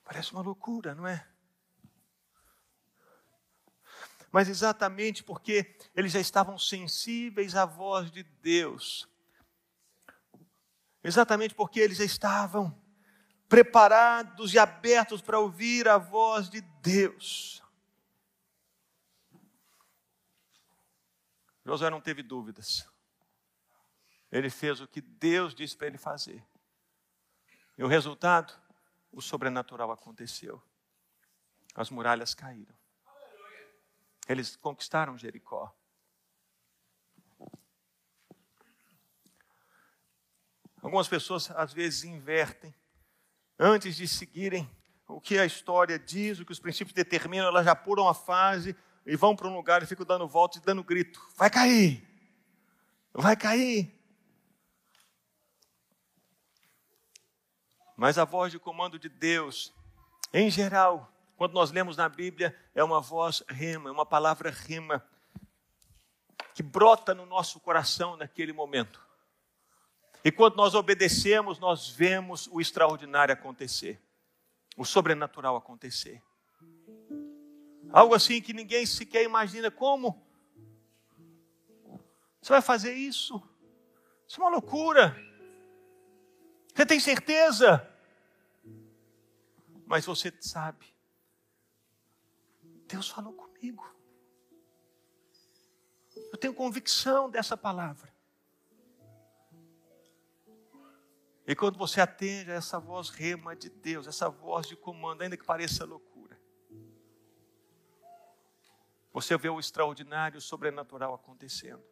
Parece 0.03 0.31
uma 0.31 0.41
loucura, 0.41 0.95
não 0.95 1.05
é? 1.07 1.25
Mas 4.37 4.49
exatamente 4.49 5.23
porque 5.23 5.75
eles 5.95 6.11
já 6.11 6.19
estavam 6.19 6.59
sensíveis 6.59 7.55
à 7.55 7.65
voz 7.65 8.11
de 8.11 8.21
Deus. 8.21 9.09
Exatamente 11.03 11.55
porque 11.55 11.79
eles 11.79 11.97
já 11.97 12.03
estavam 12.03 12.79
preparados 13.49 14.53
e 14.53 14.59
abertos 14.59 15.23
para 15.23 15.39
ouvir 15.39 15.87
a 15.87 15.97
voz 15.97 16.51
de 16.51 16.61
Deus. 16.61 17.63
Josué 21.65 21.89
não 21.89 21.99
teve 21.99 22.21
dúvidas. 22.21 22.87
Ele 24.31 24.51
fez 24.51 24.79
o 24.79 24.87
que 24.87 25.01
Deus 25.01 25.55
disse 25.55 25.75
para 25.75 25.87
ele 25.87 25.97
fazer. 25.97 26.45
E 27.75 27.83
o 27.83 27.87
resultado? 27.87 28.53
o 29.11 29.19
sobrenatural 29.19 29.91
aconteceu. 29.91 30.61
As 31.73 31.89
muralhas 31.89 32.35
caíram. 32.35 32.75
Eles 34.27 34.55
conquistaram 34.55 35.17
Jericó. 35.17 35.73
Algumas 40.81 41.07
pessoas 41.07 41.49
às 41.51 41.73
vezes 41.73 42.03
invertem. 42.03 42.73
Antes 43.59 43.95
de 43.95 44.07
seguirem 44.07 44.69
o 45.07 45.19
que 45.19 45.37
a 45.37 45.45
história 45.45 45.97
diz, 45.97 46.39
o 46.39 46.45
que 46.45 46.51
os 46.51 46.59
princípios 46.59 46.93
determinam, 46.93 47.47
elas 47.47 47.65
já 47.65 47.75
pulam 47.75 48.07
a 48.07 48.13
fase 48.13 48.75
e 49.05 49.15
vão 49.15 49.35
para 49.35 49.47
um 49.47 49.55
lugar 49.55 49.81
e 49.81 49.85
ficam 49.85 50.05
dando 50.05 50.27
voltas 50.27 50.61
e 50.61 50.65
dando 50.65 50.83
grito: 50.83 51.19
vai 51.35 51.49
cair! 51.49 52.05
Vai 53.13 53.35
cair! 53.35 53.97
Mas 57.95 58.17
a 58.19 58.25
voz 58.25 58.51
de 58.51 58.59
comando 58.59 58.99
de 58.99 59.09
Deus, 59.09 59.73
em 60.31 60.51
geral, 60.51 61.11
quando 61.37 61.53
nós 61.53 61.71
lemos 61.71 61.95
na 61.95 62.09
Bíblia, 62.09 62.57
é 62.73 62.83
uma 62.83 62.99
voz 62.99 63.43
rema, 63.47 63.89
é 63.89 63.91
uma 63.91 64.07
palavra 64.07 64.49
rema, 64.49 65.07
que 66.55 66.63
brota 66.63 67.13
no 67.13 67.27
nosso 67.27 67.59
coração 67.59 68.17
naquele 68.17 68.51
momento. 68.51 68.99
E 70.25 70.31
quando 70.31 70.55
nós 70.55 70.73
obedecemos, 70.73 71.59
nós 71.59 71.89
vemos 71.89 72.47
o 72.51 72.59
extraordinário 72.59 73.31
acontecer, 73.31 74.01
o 74.75 74.83
sobrenatural 74.83 75.55
acontecer. 75.55 76.23
Algo 77.91 78.15
assim 78.15 78.41
que 78.41 78.51
ninguém 78.51 78.85
sequer 78.87 79.23
imagina 79.23 79.69
como. 79.69 80.27
Você 82.41 82.51
vai 82.51 82.63
fazer 82.63 82.93
isso? 82.93 83.41
Isso 84.27 84.41
é 84.41 84.43
uma 84.43 84.49
loucura. 84.49 85.15
Você 86.73 86.83
tem 86.83 86.99
certeza? 86.99 87.87
Mas 89.85 90.03
você 90.03 90.33
sabe, 90.41 90.96
Deus 92.87 93.09
falou 93.09 93.33
comigo. 93.33 93.85
Eu 96.31 96.37
tenho 96.37 96.53
convicção 96.53 97.29
dessa 97.29 97.55
palavra. 97.55 98.15
E 101.45 101.55
quando 101.55 101.77
você 101.77 102.01
atende 102.01 102.51
a 102.51 102.55
essa 102.55 102.79
voz 102.79 103.09
rema 103.09 103.55
de 103.55 103.69
Deus, 103.69 104.05
essa 104.05 104.29
voz 104.29 104.67
de 104.67 104.75
comando, 104.75 105.21
ainda 105.21 105.37
que 105.37 105.45
pareça 105.45 105.85
loucura, 105.85 106.37
você 109.13 109.37
vê 109.37 109.49
o 109.49 109.59
extraordinário, 109.59 110.37
o 110.37 110.41
sobrenatural 110.41 111.13
acontecendo. 111.13 111.83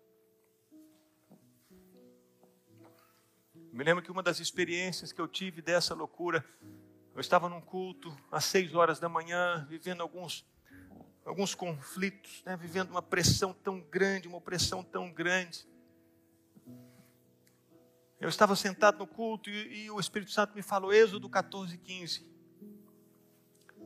Me 3.72 3.84
lembro 3.84 4.04
que 4.04 4.12
uma 4.12 4.24
das 4.24 4.40
experiências 4.40 5.12
que 5.12 5.20
eu 5.20 5.28
tive 5.28 5.62
dessa 5.62 5.94
loucura, 5.94 6.46
eu 7.14 7.22
estava 7.22 7.50
num 7.50 7.62
culto 7.62 8.16
às 8.32 8.46
seis 8.46 8.76
horas 8.76 9.00
da 9.00 9.10
manhã, 9.10 9.66
vivendo 9.70 10.02
alguns, 10.02 10.46
alguns 11.26 11.56
conflitos, 11.56 12.44
né? 12.46 12.56
vivendo 12.56 12.92
uma 12.92 13.02
pressão 13.02 13.52
tão 13.52 13.82
grande, 13.82 14.28
uma 14.28 14.38
opressão 14.38 14.84
tão 14.84 15.12
grande. 15.12 15.68
Eu 18.20 18.30
estava 18.30 18.56
sentado 18.56 19.00
no 19.00 19.08
culto 19.08 19.50
e, 19.50 19.86
e 19.86 19.92
o 19.92 20.00
Espírito 20.00 20.32
Santo 20.32 20.56
me 20.56 20.62
falou, 20.62 20.94
Êxodo 20.94 21.28
14, 21.28 21.78
15. 21.78 22.26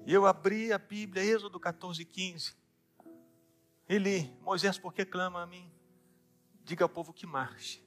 E 0.05 0.13
eu 0.13 0.25
abri 0.25 0.71
a 0.71 0.77
Bíblia, 0.77 1.23
Êxodo 1.23 1.59
14, 1.59 2.03
15. 2.03 2.53
Ele, 3.87 4.31
Moisés, 4.41 4.77
por 4.77 4.93
que 4.93 5.05
clama 5.05 5.41
a 5.41 5.47
mim? 5.47 5.71
Diga 6.63 6.85
ao 6.85 6.89
povo 6.89 7.13
que 7.13 7.25
marche. 7.25 7.83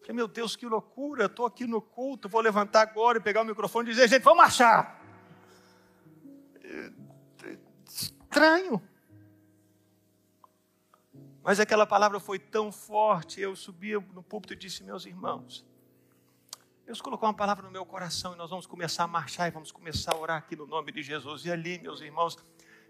Falei, 0.00 0.16
meu 0.16 0.26
Deus, 0.26 0.56
que 0.56 0.66
loucura, 0.66 1.26
estou 1.26 1.46
aqui 1.46 1.66
no 1.66 1.80
culto, 1.80 2.28
vou 2.28 2.40
levantar 2.40 2.82
agora 2.82 3.18
e 3.18 3.20
pegar 3.20 3.42
o 3.42 3.44
microfone 3.44 3.88
e 3.88 3.92
dizer, 3.92 4.08
gente, 4.08 4.22
vamos 4.22 4.38
marchar. 4.38 5.05
Estranho. 8.36 8.82
Mas 11.42 11.58
aquela 11.58 11.86
palavra 11.86 12.20
foi 12.20 12.38
tão 12.38 12.70
forte, 12.70 13.40
eu 13.40 13.56
subi 13.56 13.94
no 14.12 14.22
púlpito 14.22 14.52
e 14.52 14.56
disse, 14.56 14.84
meus 14.84 15.06
irmãos, 15.06 15.64
Deus 16.84 17.00
colocou 17.00 17.26
uma 17.26 17.34
palavra 17.34 17.64
no 17.64 17.70
meu 17.70 17.86
coração 17.86 18.34
e 18.34 18.36
nós 18.36 18.50
vamos 18.50 18.66
começar 18.66 19.04
a 19.04 19.06
marchar 19.06 19.48
e 19.48 19.50
vamos 19.50 19.72
começar 19.72 20.12
a 20.14 20.18
orar 20.18 20.36
aqui 20.36 20.54
no 20.54 20.66
nome 20.66 20.92
de 20.92 21.02
Jesus. 21.02 21.46
E 21.46 21.50
ali, 21.50 21.78
meus 21.78 22.02
irmãos, 22.02 22.36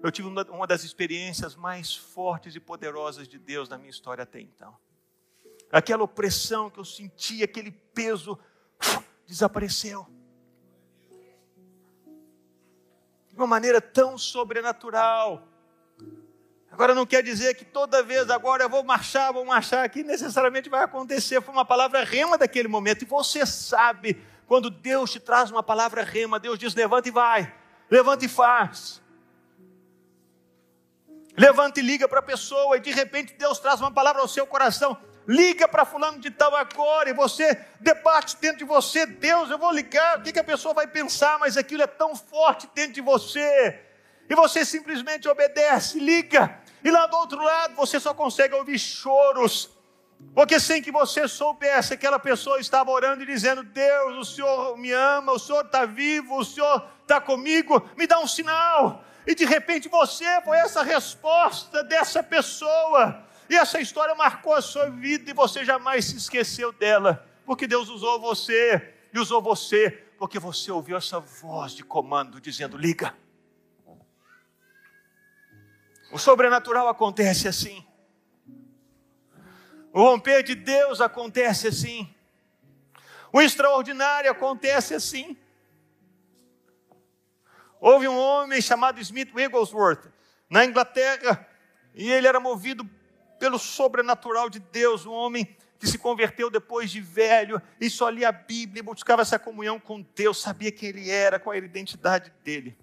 eu 0.03 0.11
tive 0.11 0.27
uma 0.27 0.67
das 0.67 0.83
experiências 0.83 1.55
mais 1.55 1.95
fortes 1.95 2.57
e 2.57 2.61
poderosas 2.61 3.29
de 3.29 3.39
Deus 3.39 3.69
na 3.69 3.79
minha 3.79 3.91
história 3.91 4.25
até 4.25 4.41
então 4.41 4.77
aquela 5.71 6.05
opressão 6.05 6.71
que 6.71 6.79
eu 6.79 6.85
sentia, 6.85 7.45
aquele 7.45 7.71
peso, 7.71 8.39
desapareceu. 9.27 10.07
De 13.37 13.42
uma 13.42 13.46
maneira 13.46 13.83
tão 13.83 14.16
sobrenatural. 14.16 15.46
Agora 16.72 16.94
não 16.94 17.05
quer 17.05 17.22
dizer 17.22 17.53
que 17.55 17.66
toda 17.66 18.03
vez 18.03 18.31
agora 18.31 18.64
eu 18.64 18.70
vou 18.70 18.83
marchar, 18.83 19.31
vou 19.31 19.44
marchar 19.44 19.85
aqui, 19.85 20.03
necessariamente 20.03 20.70
vai 20.70 20.83
acontecer. 20.83 21.42
Foi 21.42 21.53
uma 21.53 21.64
palavra 21.64 22.03
rema 22.03 22.38
daquele 22.38 22.66
momento. 22.66 23.03
E 23.03 23.05
você 23.05 23.44
sabe, 23.44 24.22
quando 24.46 24.70
Deus 24.70 25.12
te 25.12 25.20
traz 25.20 25.51
uma 25.51 25.62
palavra 25.62 26.03
rema, 26.03 26.40
Deus 26.40 26.59
diz: 26.59 26.75
levanta 26.75 27.09
e 27.09 27.11
vai, 27.11 27.55
levanta 27.90 28.25
e 28.25 28.29
faz. 28.29 29.03
Levanta 31.37 31.79
e 31.79 31.83
liga 31.83 32.09
para 32.09 32.20
a 32.20 32.22
pessoa, 32.22 32.79
e 32.79 32.81
de 32.81 32.90
repente 32.90 33.35
Deus 33.35 33.59
traz 33.59 33.83
uma 33.83 33.92
palavra 33.92 34.22
ao 34.22 34.29
seu 34.29 34.46
coração 34.46 34.96
liga 35.27 35.67
para 35.67 35.85
fulano 35.85 36.19
de 36.19 36.31
tal 36.31 36.55
agora, 36.55 37.11
e 37.11 37.12
você 37.12 37.59
debate 37.81 38.37
dentro 38.37 38.59
de 38.59 38.65
você, 38.65 39.07
Deus, 39.07 39.51
eu 39.51 39.59
vou 39.59 39.73
ligar, 39.73 40.19
o 40.19 40.23
que, 40.23 40.33
que 40.33 40.39
a 40.39 40.45
pessoa 40.45 40.75
vai 40.75 40.87
pensar, 40.87 41.39
mas 41.39 41.57
aquilo 41.57 41.83
é 41.83 41.87
tão 41.87 42.15
forte 42.15 42.69
dentro 42.75 42.93
de 42.93 43.01
você, 43.01 43.81
e 44.29 44.35
você 44.35 44.65
simplesmente 44.65 45.29
obedece, 45.29 45.99
liga, 45.99 46.59
e 46.83 46.91
lá 46.91 47.07
do 47.07 47.17
outro 47.17 47.43
lado 47.43 47.75
você 47.75 47.99
só 47.99 48.15
consegue 48.15 48.55
ouvir 48.55 48.79
choros, 48.79 49.77
Porque 50.35 50.59
sem 50.59 50.83
que 50.83 50.91
você 50.91 51.29
soubesse, 51.29 51.95
aquela 51.95 52.19
pessoa 52.19 52.59
estava 52.59 52.91
orando 52.91 53.23
e 53.23 53.27
dizendo: 53.27 53.62
Deus, 53.62 54.17
o 54.17 54.25
Senhor 54.25 54.77
me 54.79 54.91
ama, 54.91 55.33
o 55.33 55.39
Senhor 55.39 55.65
está 55.65 55.85
vivo, 55.85 56.39
o 56.39 56.45
Senhor 56.45 56.87
está 57.03 57.21
comigo, 57.21 57.87
me 57.97 58.07
dá 58.07 58.19
um 58.19 58.27
sinal. 58.27 59.05
E 59.27 59.35
de 59.35 59.45
repente 59.45 59.89
você 59.89 60.41
foi 60.43 60.59
essa 60.59 60.83
resposta 60.83 61.83
dessa 61.85 62.23
pessoa. 62.23 63.26
E 63.49 63.55
essa 63.55 63.81
história 63.81 64.15
marcou 64.15 64.53
a 64.53 64.63
sua 64.63 64.91
vida 64.91 65.31
e 65.31 65.35
você 65.35 65.65
jamais 65.65 66.07
se 66.07 66.17
esqueceu 66.17 66.73
dela. 66.73 67.27
Porque 67.45 67.67
Deus 67.67 67.89
usou 67.89 68.21
você 68.21 68.95
e 69.13 69.19
usou 69.19 69.41
você 69.41 69.91
porque 70.19 70.39
você 70.39 70.71
ouviu 70.71 70.97
essa 70.97 71.21
voz 71.21 71.73
de 71.73 71.85
comando 71.85 72.41
dizendo: 72.41 72.77
liga. 72.77 73.15
O 76.11 76.19
sobrenatural 76.19 76.89
acontece 76.89 77.49
assim. 77.49 77.85
O 79.93 80.01
romper 80.01 80.43
de 80.43 80.55
Deus 80.55 81.01
acontece 81.01 81.69
assim. 81.69 82.13
O 83.33 83.41
extraordinário 83.41 84.31
acontece 84.31 84.95
assim. 84.95 85.37
Houve 87.81 88.09
um 88.09 88.19
homem 88.19 88.61
chamado 88.61 89.01
Smith 89.01 89.33
Wigglesworth, 89.35 90.11
na 90.49 90.65
Inglaterra, 90.65 91.47
e 91.95 92.11
ele 92.11 92.27
era 92.27 92.41
movido 92.41 92.89
pelo 93.38 93.59
sobrenatural 93.59 94.49
de 94.49 94.59
Deus, 94.59 95.07
um 95.07 95.12
homem 95.12 95.57
que 95.79 95.87
se 95.87 95.99
converteu 95.99 96.51
depois 96.51 96.90
de 96.90 97.01
velho 97.01 97.61
e 97.81 97.90
só 97.90 98.09
lia 98.09 98.31
a 98.31 98.33
Bíblia, 98.33 98.83
buscava 98.83 99.22
essa 99.22 99.38
comunhão 99.38 99.79
com 99.79 100.01
Deus, 100.14 100.40
sabia 100.40 100.72
quem 100.72 100.88
ele 100.88 101.11
era, 101.11 101.38
qual 101.38 101.55
era 101.55 101.64
a 101.64 101.68
identidade 101.68 102.33
dele. 102.42 102.77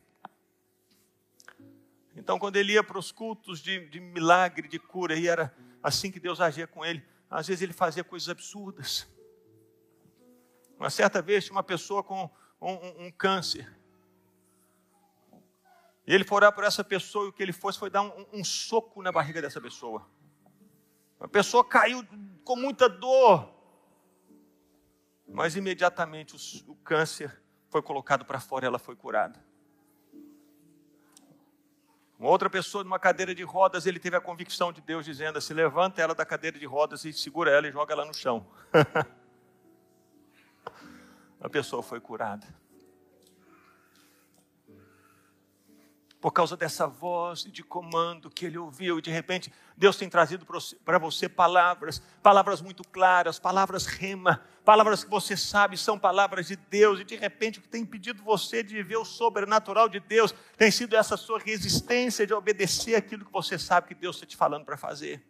Então, 2.16 2.38
quando 2.38 2.56
ele 2.58 2.74
ia 2.74 2.84
para 2.84 3.00
os 3.00 3.12
cultos 3.12 3.60
de, 3.60 3.88
de 3.90 4.00
milagre, 4.00 4.68
de 4.68 4.78
cura, 4.78 5.16
e 5.16 5.28
era 5.28 5.54
assim 5.82 6.12
que 6.12 6.20
Deus 6.20 6.40
agia 6.40 6.68
com 6.68 6.86
ele, 6.86 7.04
às 7.30 7.48
vezes 7.48 7.64
ele 7.64 7.74
fazia 7.74 8.04
coisas 8.04 8.30
absurdas. 8.30 9.08
Uma 10.78 10.90
certa 10.90 11.22
vez 11.22 11.46
tinha 11.46 11.56
uma 11.56 11.64
pessoa 11.64 12.04
com 12.04 12.30
um, 12.62 12.72
um, 12.72 13.06
um 13.06 13.12
câncer. 13.12 13.76
E 16.06 16.14
ele 16.14 16.24
foi 16.24 16.36
orar 16.36 16.54
por 16.54 16.64
essa 16.64 16.84
pessoa 16.84 17.26
e 17.26 17.30
o 17.30 17.34
que 17.34 17.42
ele 17.42 17.54
fez 17.54 17.78
foi 17.78 17.90
dar 17.90 18.02
um, 18.02 18.26
um 18.34 18.44
soco 18.44 19.02
na 19.02 19.12
barriga 19.12 19.42
dessa 19.42 19.60
pessoa. 19.60 20.08
A 21.24 21.28
pessoa 21.28 21.64
caiu 21.64 22.06
com 22.44 22.58
muita 22.58 22.90
dor, 22.90 23.50
mas 25.26 25.56
imediatamente 25.56 26.36
o, 26.36 26.74
o 26.74 26.76
câncer 26.76 27.42
foi 27.70 27.82
colocado 27.82 28.26
para 28.26 28.42
fora 28.42 28.66
e 28.66 28.68
ela 28.68 28.78
foi 28.78 28.94
curada. 28.94 29.42
Uma 32.20 32.30
outra 32.30 32.50
pessoa 32.50 32.84
numa 32.84 33.00
cadeira 33.00 33.34
de 33.34 33.42
rodas, 33.42 33.86
ele 33.86 34.00
teve 34.00 34.18
a 34.18 34.22
convicção 34.22 34.74
de 34.74 34.82
Deus 34.82 35.06
dizendo 35.06 35.38
assim: 35.38 35.54
levanta 35.54 36.02
ela 36.02 36.14
da 36.14 36.26
cadeira 36.26 36.60
de 36.60 36.66
rodas 36.66 37.06
e 37.06 37.14
segura 37.14 37.50
ela 37.50 37.70
e 37.70 37.72
joga 37.72 37.94
ela 37.94 38.04
no 38.04 38.14
chão. 38.14 38.46
a 41.40 41.48
pessoa 41.48 41.82
foi 41.82 42.02
curada. 42.02 42.46
Por 46.24 46.32
causa 46.32 46.56
dessa 46.56 46.88
voz 46.88 47.44
de 47.44 47.62
comando 47.62 48.30
que 48.30 48.46
ele 48.46 48.58
ouviu, 48.58 48.98
e 48.98 49.02
de 49.02 49.12
repente 49.12 49.52
Deus 49.76 49.98
tem 49.98 50.08
trazido 50.08 50.48
para 50.86 50.98
você 50.98 51.28
palavras, 51.28 52.02
palavras 52.22 52.62
muito 52.62 52.82
claras, 52.82 53.40
palavras 53.40 53.86
rema, 53.86 54.42
palavras 54.64 55.04
que 55.04 55.10
você 55.10 55.36
sabe 55.36 55.76
são 55.76 56.00
palavras 56.00 56.48
de 56.48 56.56
Deus, 56.56 57.02
e 57.02 57.04
de 57.04 57.18
repente 57.18 57.60
o 57.60 57.62
que 57.62 57.68
tem 57.68 57.82
impedido 57.82 58.24
você 58.24 58.64
de 58.64 58.74
viver 58.74 58.96
o 58.96 59.04
sobrenatural 59.04 59.90
de 59.90 60.00
Deus 60.00 60.34
tem 60.56 60.72
sido 60.72 60.96
essa 60.96 61.18
sua 61.18 61.40
resistência 61.40 62.26
de 62.26 62.34
obedecer 62.34 62.96
aquilo 62.96 63.26
que 63.26 63.32
você 63.34 63.60
sabe 63.60 63.90
que 63.90 63.96
Deus 63.96 64.16
está 64.16 64.26
te 64.26 64.38
falando 64.38 64.64
para 64.64 64.78
fazer. 64.78 65.22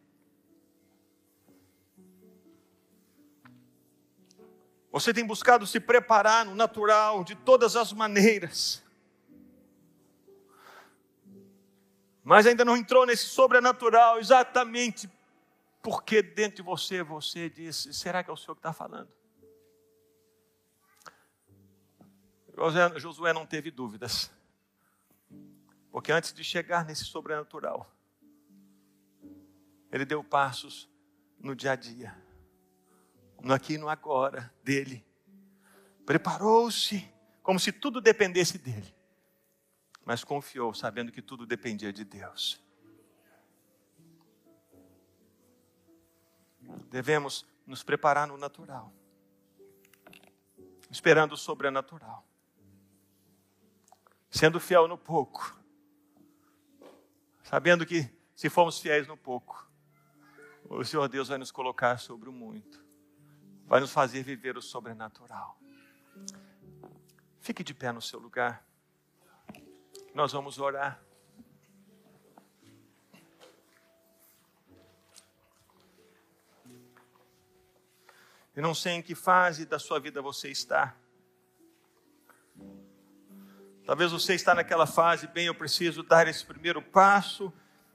Você 4.91 5.11
tem 5.11 5.25
buscado 5.25 5.65
se 5.65 5.79
preparar 5.79 6.45
no 6.45 6.53
natural 6.53 7.23
de 7.23 7.33
todas 7.33 7.75
as 7.75 7.91
maneiras 7.91 8.82
mas 12.23 12.47
ainda 12.47 12.63
não 12.63 12.77
entrou 12.77 13.05
nesse 13.05 13.25
sobrenatural, 13.25 14.17
exatamente 14.17 15.09
porque 15.81 16.21
dentro 16.21 16.57
de 16.57 16.61
você 16.61 17.03
você 17.03 17.49
disse: 17.49 17.93
será 17.93 18.23
que 18.23 18.29
é 18.29 18.33
o 18.33 18.37
Senhor 18.37 18.55
que 18.55 18.59
está 18.59 18.71
falando? 18.71 19.11
Josué 22.97 23.33
não 23.33 23.45
teve 23.45 23.69
dúvidas, 23.69 24.31
porque 25.91 26.11
antes 26.11 26.31
de 26.31 26.43
chegar 26.43 26.85
nesse 26.85 27.03
sobrenatural, 27.03 27.91
ele 29.91 30.05
deu 30.05 30.23
passos 30.23 30.89
no 31.39 31.55
dia 31.55 31.71
a 31.73 31.75
dia, 31.75 32.15
no 33.41 33.53
aqui 33.53 33.73
e 33.73 33.77
no 33.77 33.89
agora 33.89 34.53
dele, 34.63 35.05
preparou-se 36.05 37.11
como 37.41 37.59
se 37.59 37.73
tudo 37.73 37.99
dependesse 37.99 38.57
dele 38.57 38.92
mas 40.05 40.23
confiou, 40.23 40.73
sabendo 40.73 41.11
que 41.11 41.21
tudo 41.21 41.45
dependia 41.45 41.93
de 41.93 42.03
Deus. 42.03 42.61
Devemos 46.89 47.45
nos 47.65 47.83
preparar 47.83 48.27
no 48.27 48.37
natural, 48.37 48.93
esperando 50.89 51.33
o 51.33 51.37
sobrenatural, 51.37 52.25
sendo 54.29 54.59
fiel 54.59 54.87
no 54.87 54.97
pouco, 54.97 55.57
sabendo 57.43 57.85
que 57.85 58.09
se 58.35 58.49
formos 58.49 58.79
fiéis 58.79 59.07
no 59.07 59.15
pouco, 59.15 59.69
o 60.69 60.83
Senhor 60.83 61.07
Deus 61.07 61.27
vai 61.27 61.37
nos 61.37 61.51
colocar 61.51 61.99
sobre 61.99 62.29
o 62.29 62.31
muito, 62.31 62.83
vai 63.65 63.79
nos 63.79 63.91
fazer 63.91 64.23
viver 64.23 64.57
o 64.57 64.61
sobrenatural. 64.61 65.59
Fique 67.39 67.63
de 67.63 67.73
pé 67.73 67.91
no 67.91 68.01
seu 68.01 68.19
lugar. 68.19 68.65
Nós 70.13 70.31
vamos 70.31 70.59
orar. 70.59 71.01
Eu 78.55 78.61
não 78.61 78.75
sei 78.75 78.93
em 78.93 79.01
que 79.01 79.15
fase 79.15 79.65
da 79.65 79.79
sua 79.79 79.99
vida 79.99 80.21
você 80.21 80.49
está. 80.49 80.95
Talvez 83.85 84.11
você 84.11 84.35
está 84.35 84.53
naquela 84.53 84.85
fase, 84.85 85.25
bem, 85.27 85.47
eu 85.47 85.55
preciso 85.55 86.03
dar 86.03 86.27
esse 86.27 86.45
primeiro 86.45 86.81
passo 86.81 87.51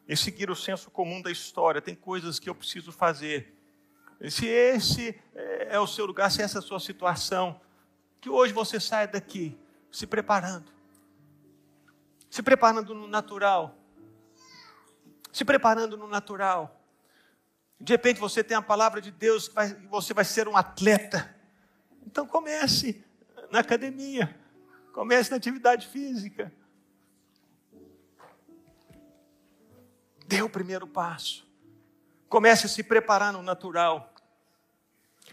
e 0.08 0.16
seguir 0.16 0.50
o 0.50 0.56
senso 0.56 0.90
comum 0.90 1.22
da 1.22 1.30
história. 1.30 1.80
Tem 1.80 1.94
coisas 1.94 2.40
que 2.40 2.50
eu 2.50 2.54
preciso 2.54 2.90
fazer. 2.90 3.54
E 4.20 4.30
se 4.30 4.46
esse 4.46 5.18
é 5.34 5.78
o 5.78 5.86
seu 5.86 6.04
lugar, 6.04 6.30
se 6.30 6.42
essa 6.42 6.58
é 6.58 6.60
a 6.60 6.62
sua 6.62 6.80
situação, 6.80 7.60
que 8.20 8.28
hoje 8.28 8.52
você 8.52 8.80
saia 8.80 9.06
daqui 9.06 9.56
se 9.92 10.06
preparando 10.06 10.77
se 12.30 12.42
preparando 12.42 12.94
no 12.94 13.06
natural. 13.06 13.76
Se 15.32 15.44
preparando 15.44 15.96
no 15.96 16.06
natural. 16.06 16.80
De 17.80 17.92
repente 17.92 18.18
você 18.18 18.42
tem 18.42 18.56
a 18.56 18.62
palavra 18.62 19.00
de 19.00 19.10
Deus 19.10 19.48
que 19.48 19.54
você 19.88 20.12
vai 20.12 20.24
ser 20.24 20.48
um 20.48 20.56
atleta. 20.56 21.34
Então 22.06 22.26
comece 22.26 23.04
na 23.50 23.60
academia. 23.60 24.38
Comece 24.92 25.30
na 25.30 25.36
atividade 25.36 25.86
física. 25.86 26.52
Dê 30.26 30.42
o 30.42 30.50
primeiro 30.50 30.86
passo. 30.86 31.46
Comece 32.28 32.66
a 32.66 32.68
se 32.68 32.82
preparar 32.82 33.32
no 33.32 33.42
natural. 33.42 34.12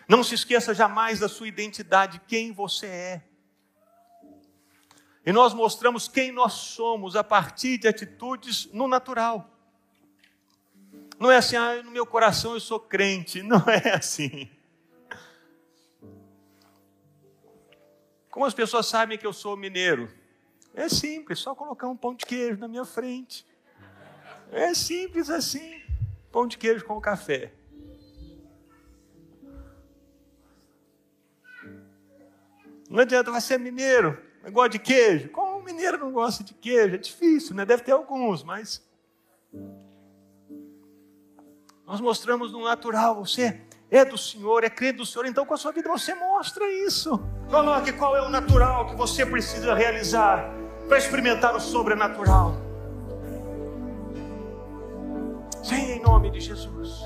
Não 0.07 0.23
se 0.23 0.35
esqueça 0.35 0.73
jamais 0.73 1.19
da 1.19 1.27
sua 1.27 1.47
identidade, 1.47 2.21
quem 2.27 2.51
você 2.51 2.85
é. 2.85 3.23
E 5.25 5.31
nós 5.31 5.53
mostramos 5.53 6.07
quem 6.07 6.31
nós 6.31 6.53
somos 6.53 7.15
a 7.15 7.23
partir 7.23 7.79
de 7.79 7.87
atitudes 7.87 8.67
no 8.71 8.87
natural. 8.87 9.49
Não 11.19 11.31
é 11.31 11.37
assim, 11.37 11.55
ah, 11.55 11.81
no 11.81 11.89
meu 11.89 12.05
coração 12.05 12.53
eu 12.53 12.59
sou 12.59 12.79
crente. 12.79 13.41
Não 13.43 13.63
é 13.67 13.95
assim. 13.95 14.49
Como 18.29 18.45
as 18.45 18.53
pessoas 18.53 18.85
sabem 18.85 19.17
que 19.17 19.25
eu 19.25 19.31
sou 19.31 19.55
mineiro? 19.55 20.13
É 20.73 20.89
simples, 20.89 21.39
só 21.39 21.55
colocar 21.55 21.87
um 21.87 21.95
pão 21.95 22.13
de 22.13 22.25
queijo 22.25 22.59
na 22.59 22.67
minha 22.67 22.83
frente. 22.83 23.45
É 24.51 24.73
simples 24.73 25.29
assim. 25.29 25.81
Pão 26.31 26.45
de 26.45 26.57
queijo 26.57 26.85
com 26.85 26.99
café. 26.99 27.53
Não 32.89 32.99
adianta, 32.99 33.31
vai 33.31 33.41
ser 33.41 33.57
mineiro. 33.57 34.21
Gosta 34.51 34.69
de 34.69 34.79
queijo? 34.79 35.29
O 35.33 35.61
mineiro 35.61 35.97
não 35.97 36.11
gosta 36.11 36.43
de 36.43 36.53
queijo? 36.53 36.95
É 36.95 36.97
difícil, 36.97 37.55
né? 37.55 37.65
Deve 37.65 37.83
ter 37.83 37.91
alguns, 37.91 38.43
mas. 38.43 38.83
Nós 41.85 42.01
mostramos 42.01 42.51
no 42.51 42.63
natural, 42.63 43.15
você 43.15 43.61
é 43.91 44.03
do 44.03 44.17
Senhor, 44.17 44.63
é 44.63 44.69
crente 44.69 44.97
do 44.97 45.05
Senhor, 45.05 45.25
então 45.25 45.45
com 45.45 45.53
a 45.53 45.57
sua 45.57 45.71
vida 45.71 45.87
você 45.89 46.13
mostra 46.15 46.67
isso. 46.85 47.19
Coloque 47.49 47.93
qual 47.93 48.15
é 48.15 48.21
o 48.21 48.29
natural 48.29 48.87
que 48.87 48.95
você 48.95 49.25
precisa 49.25 49.73
realizar 49.73 50.51
para 50.87 50.97
experimentar 50.97 51.55
o 51.55 51.59
sobrenatural. 51.59 52.55
Sim, 55.63 55.93
em 55.93 56.01
nome 56.01 56.29
de 56.31 56.39
Jesus. 56.39 57.03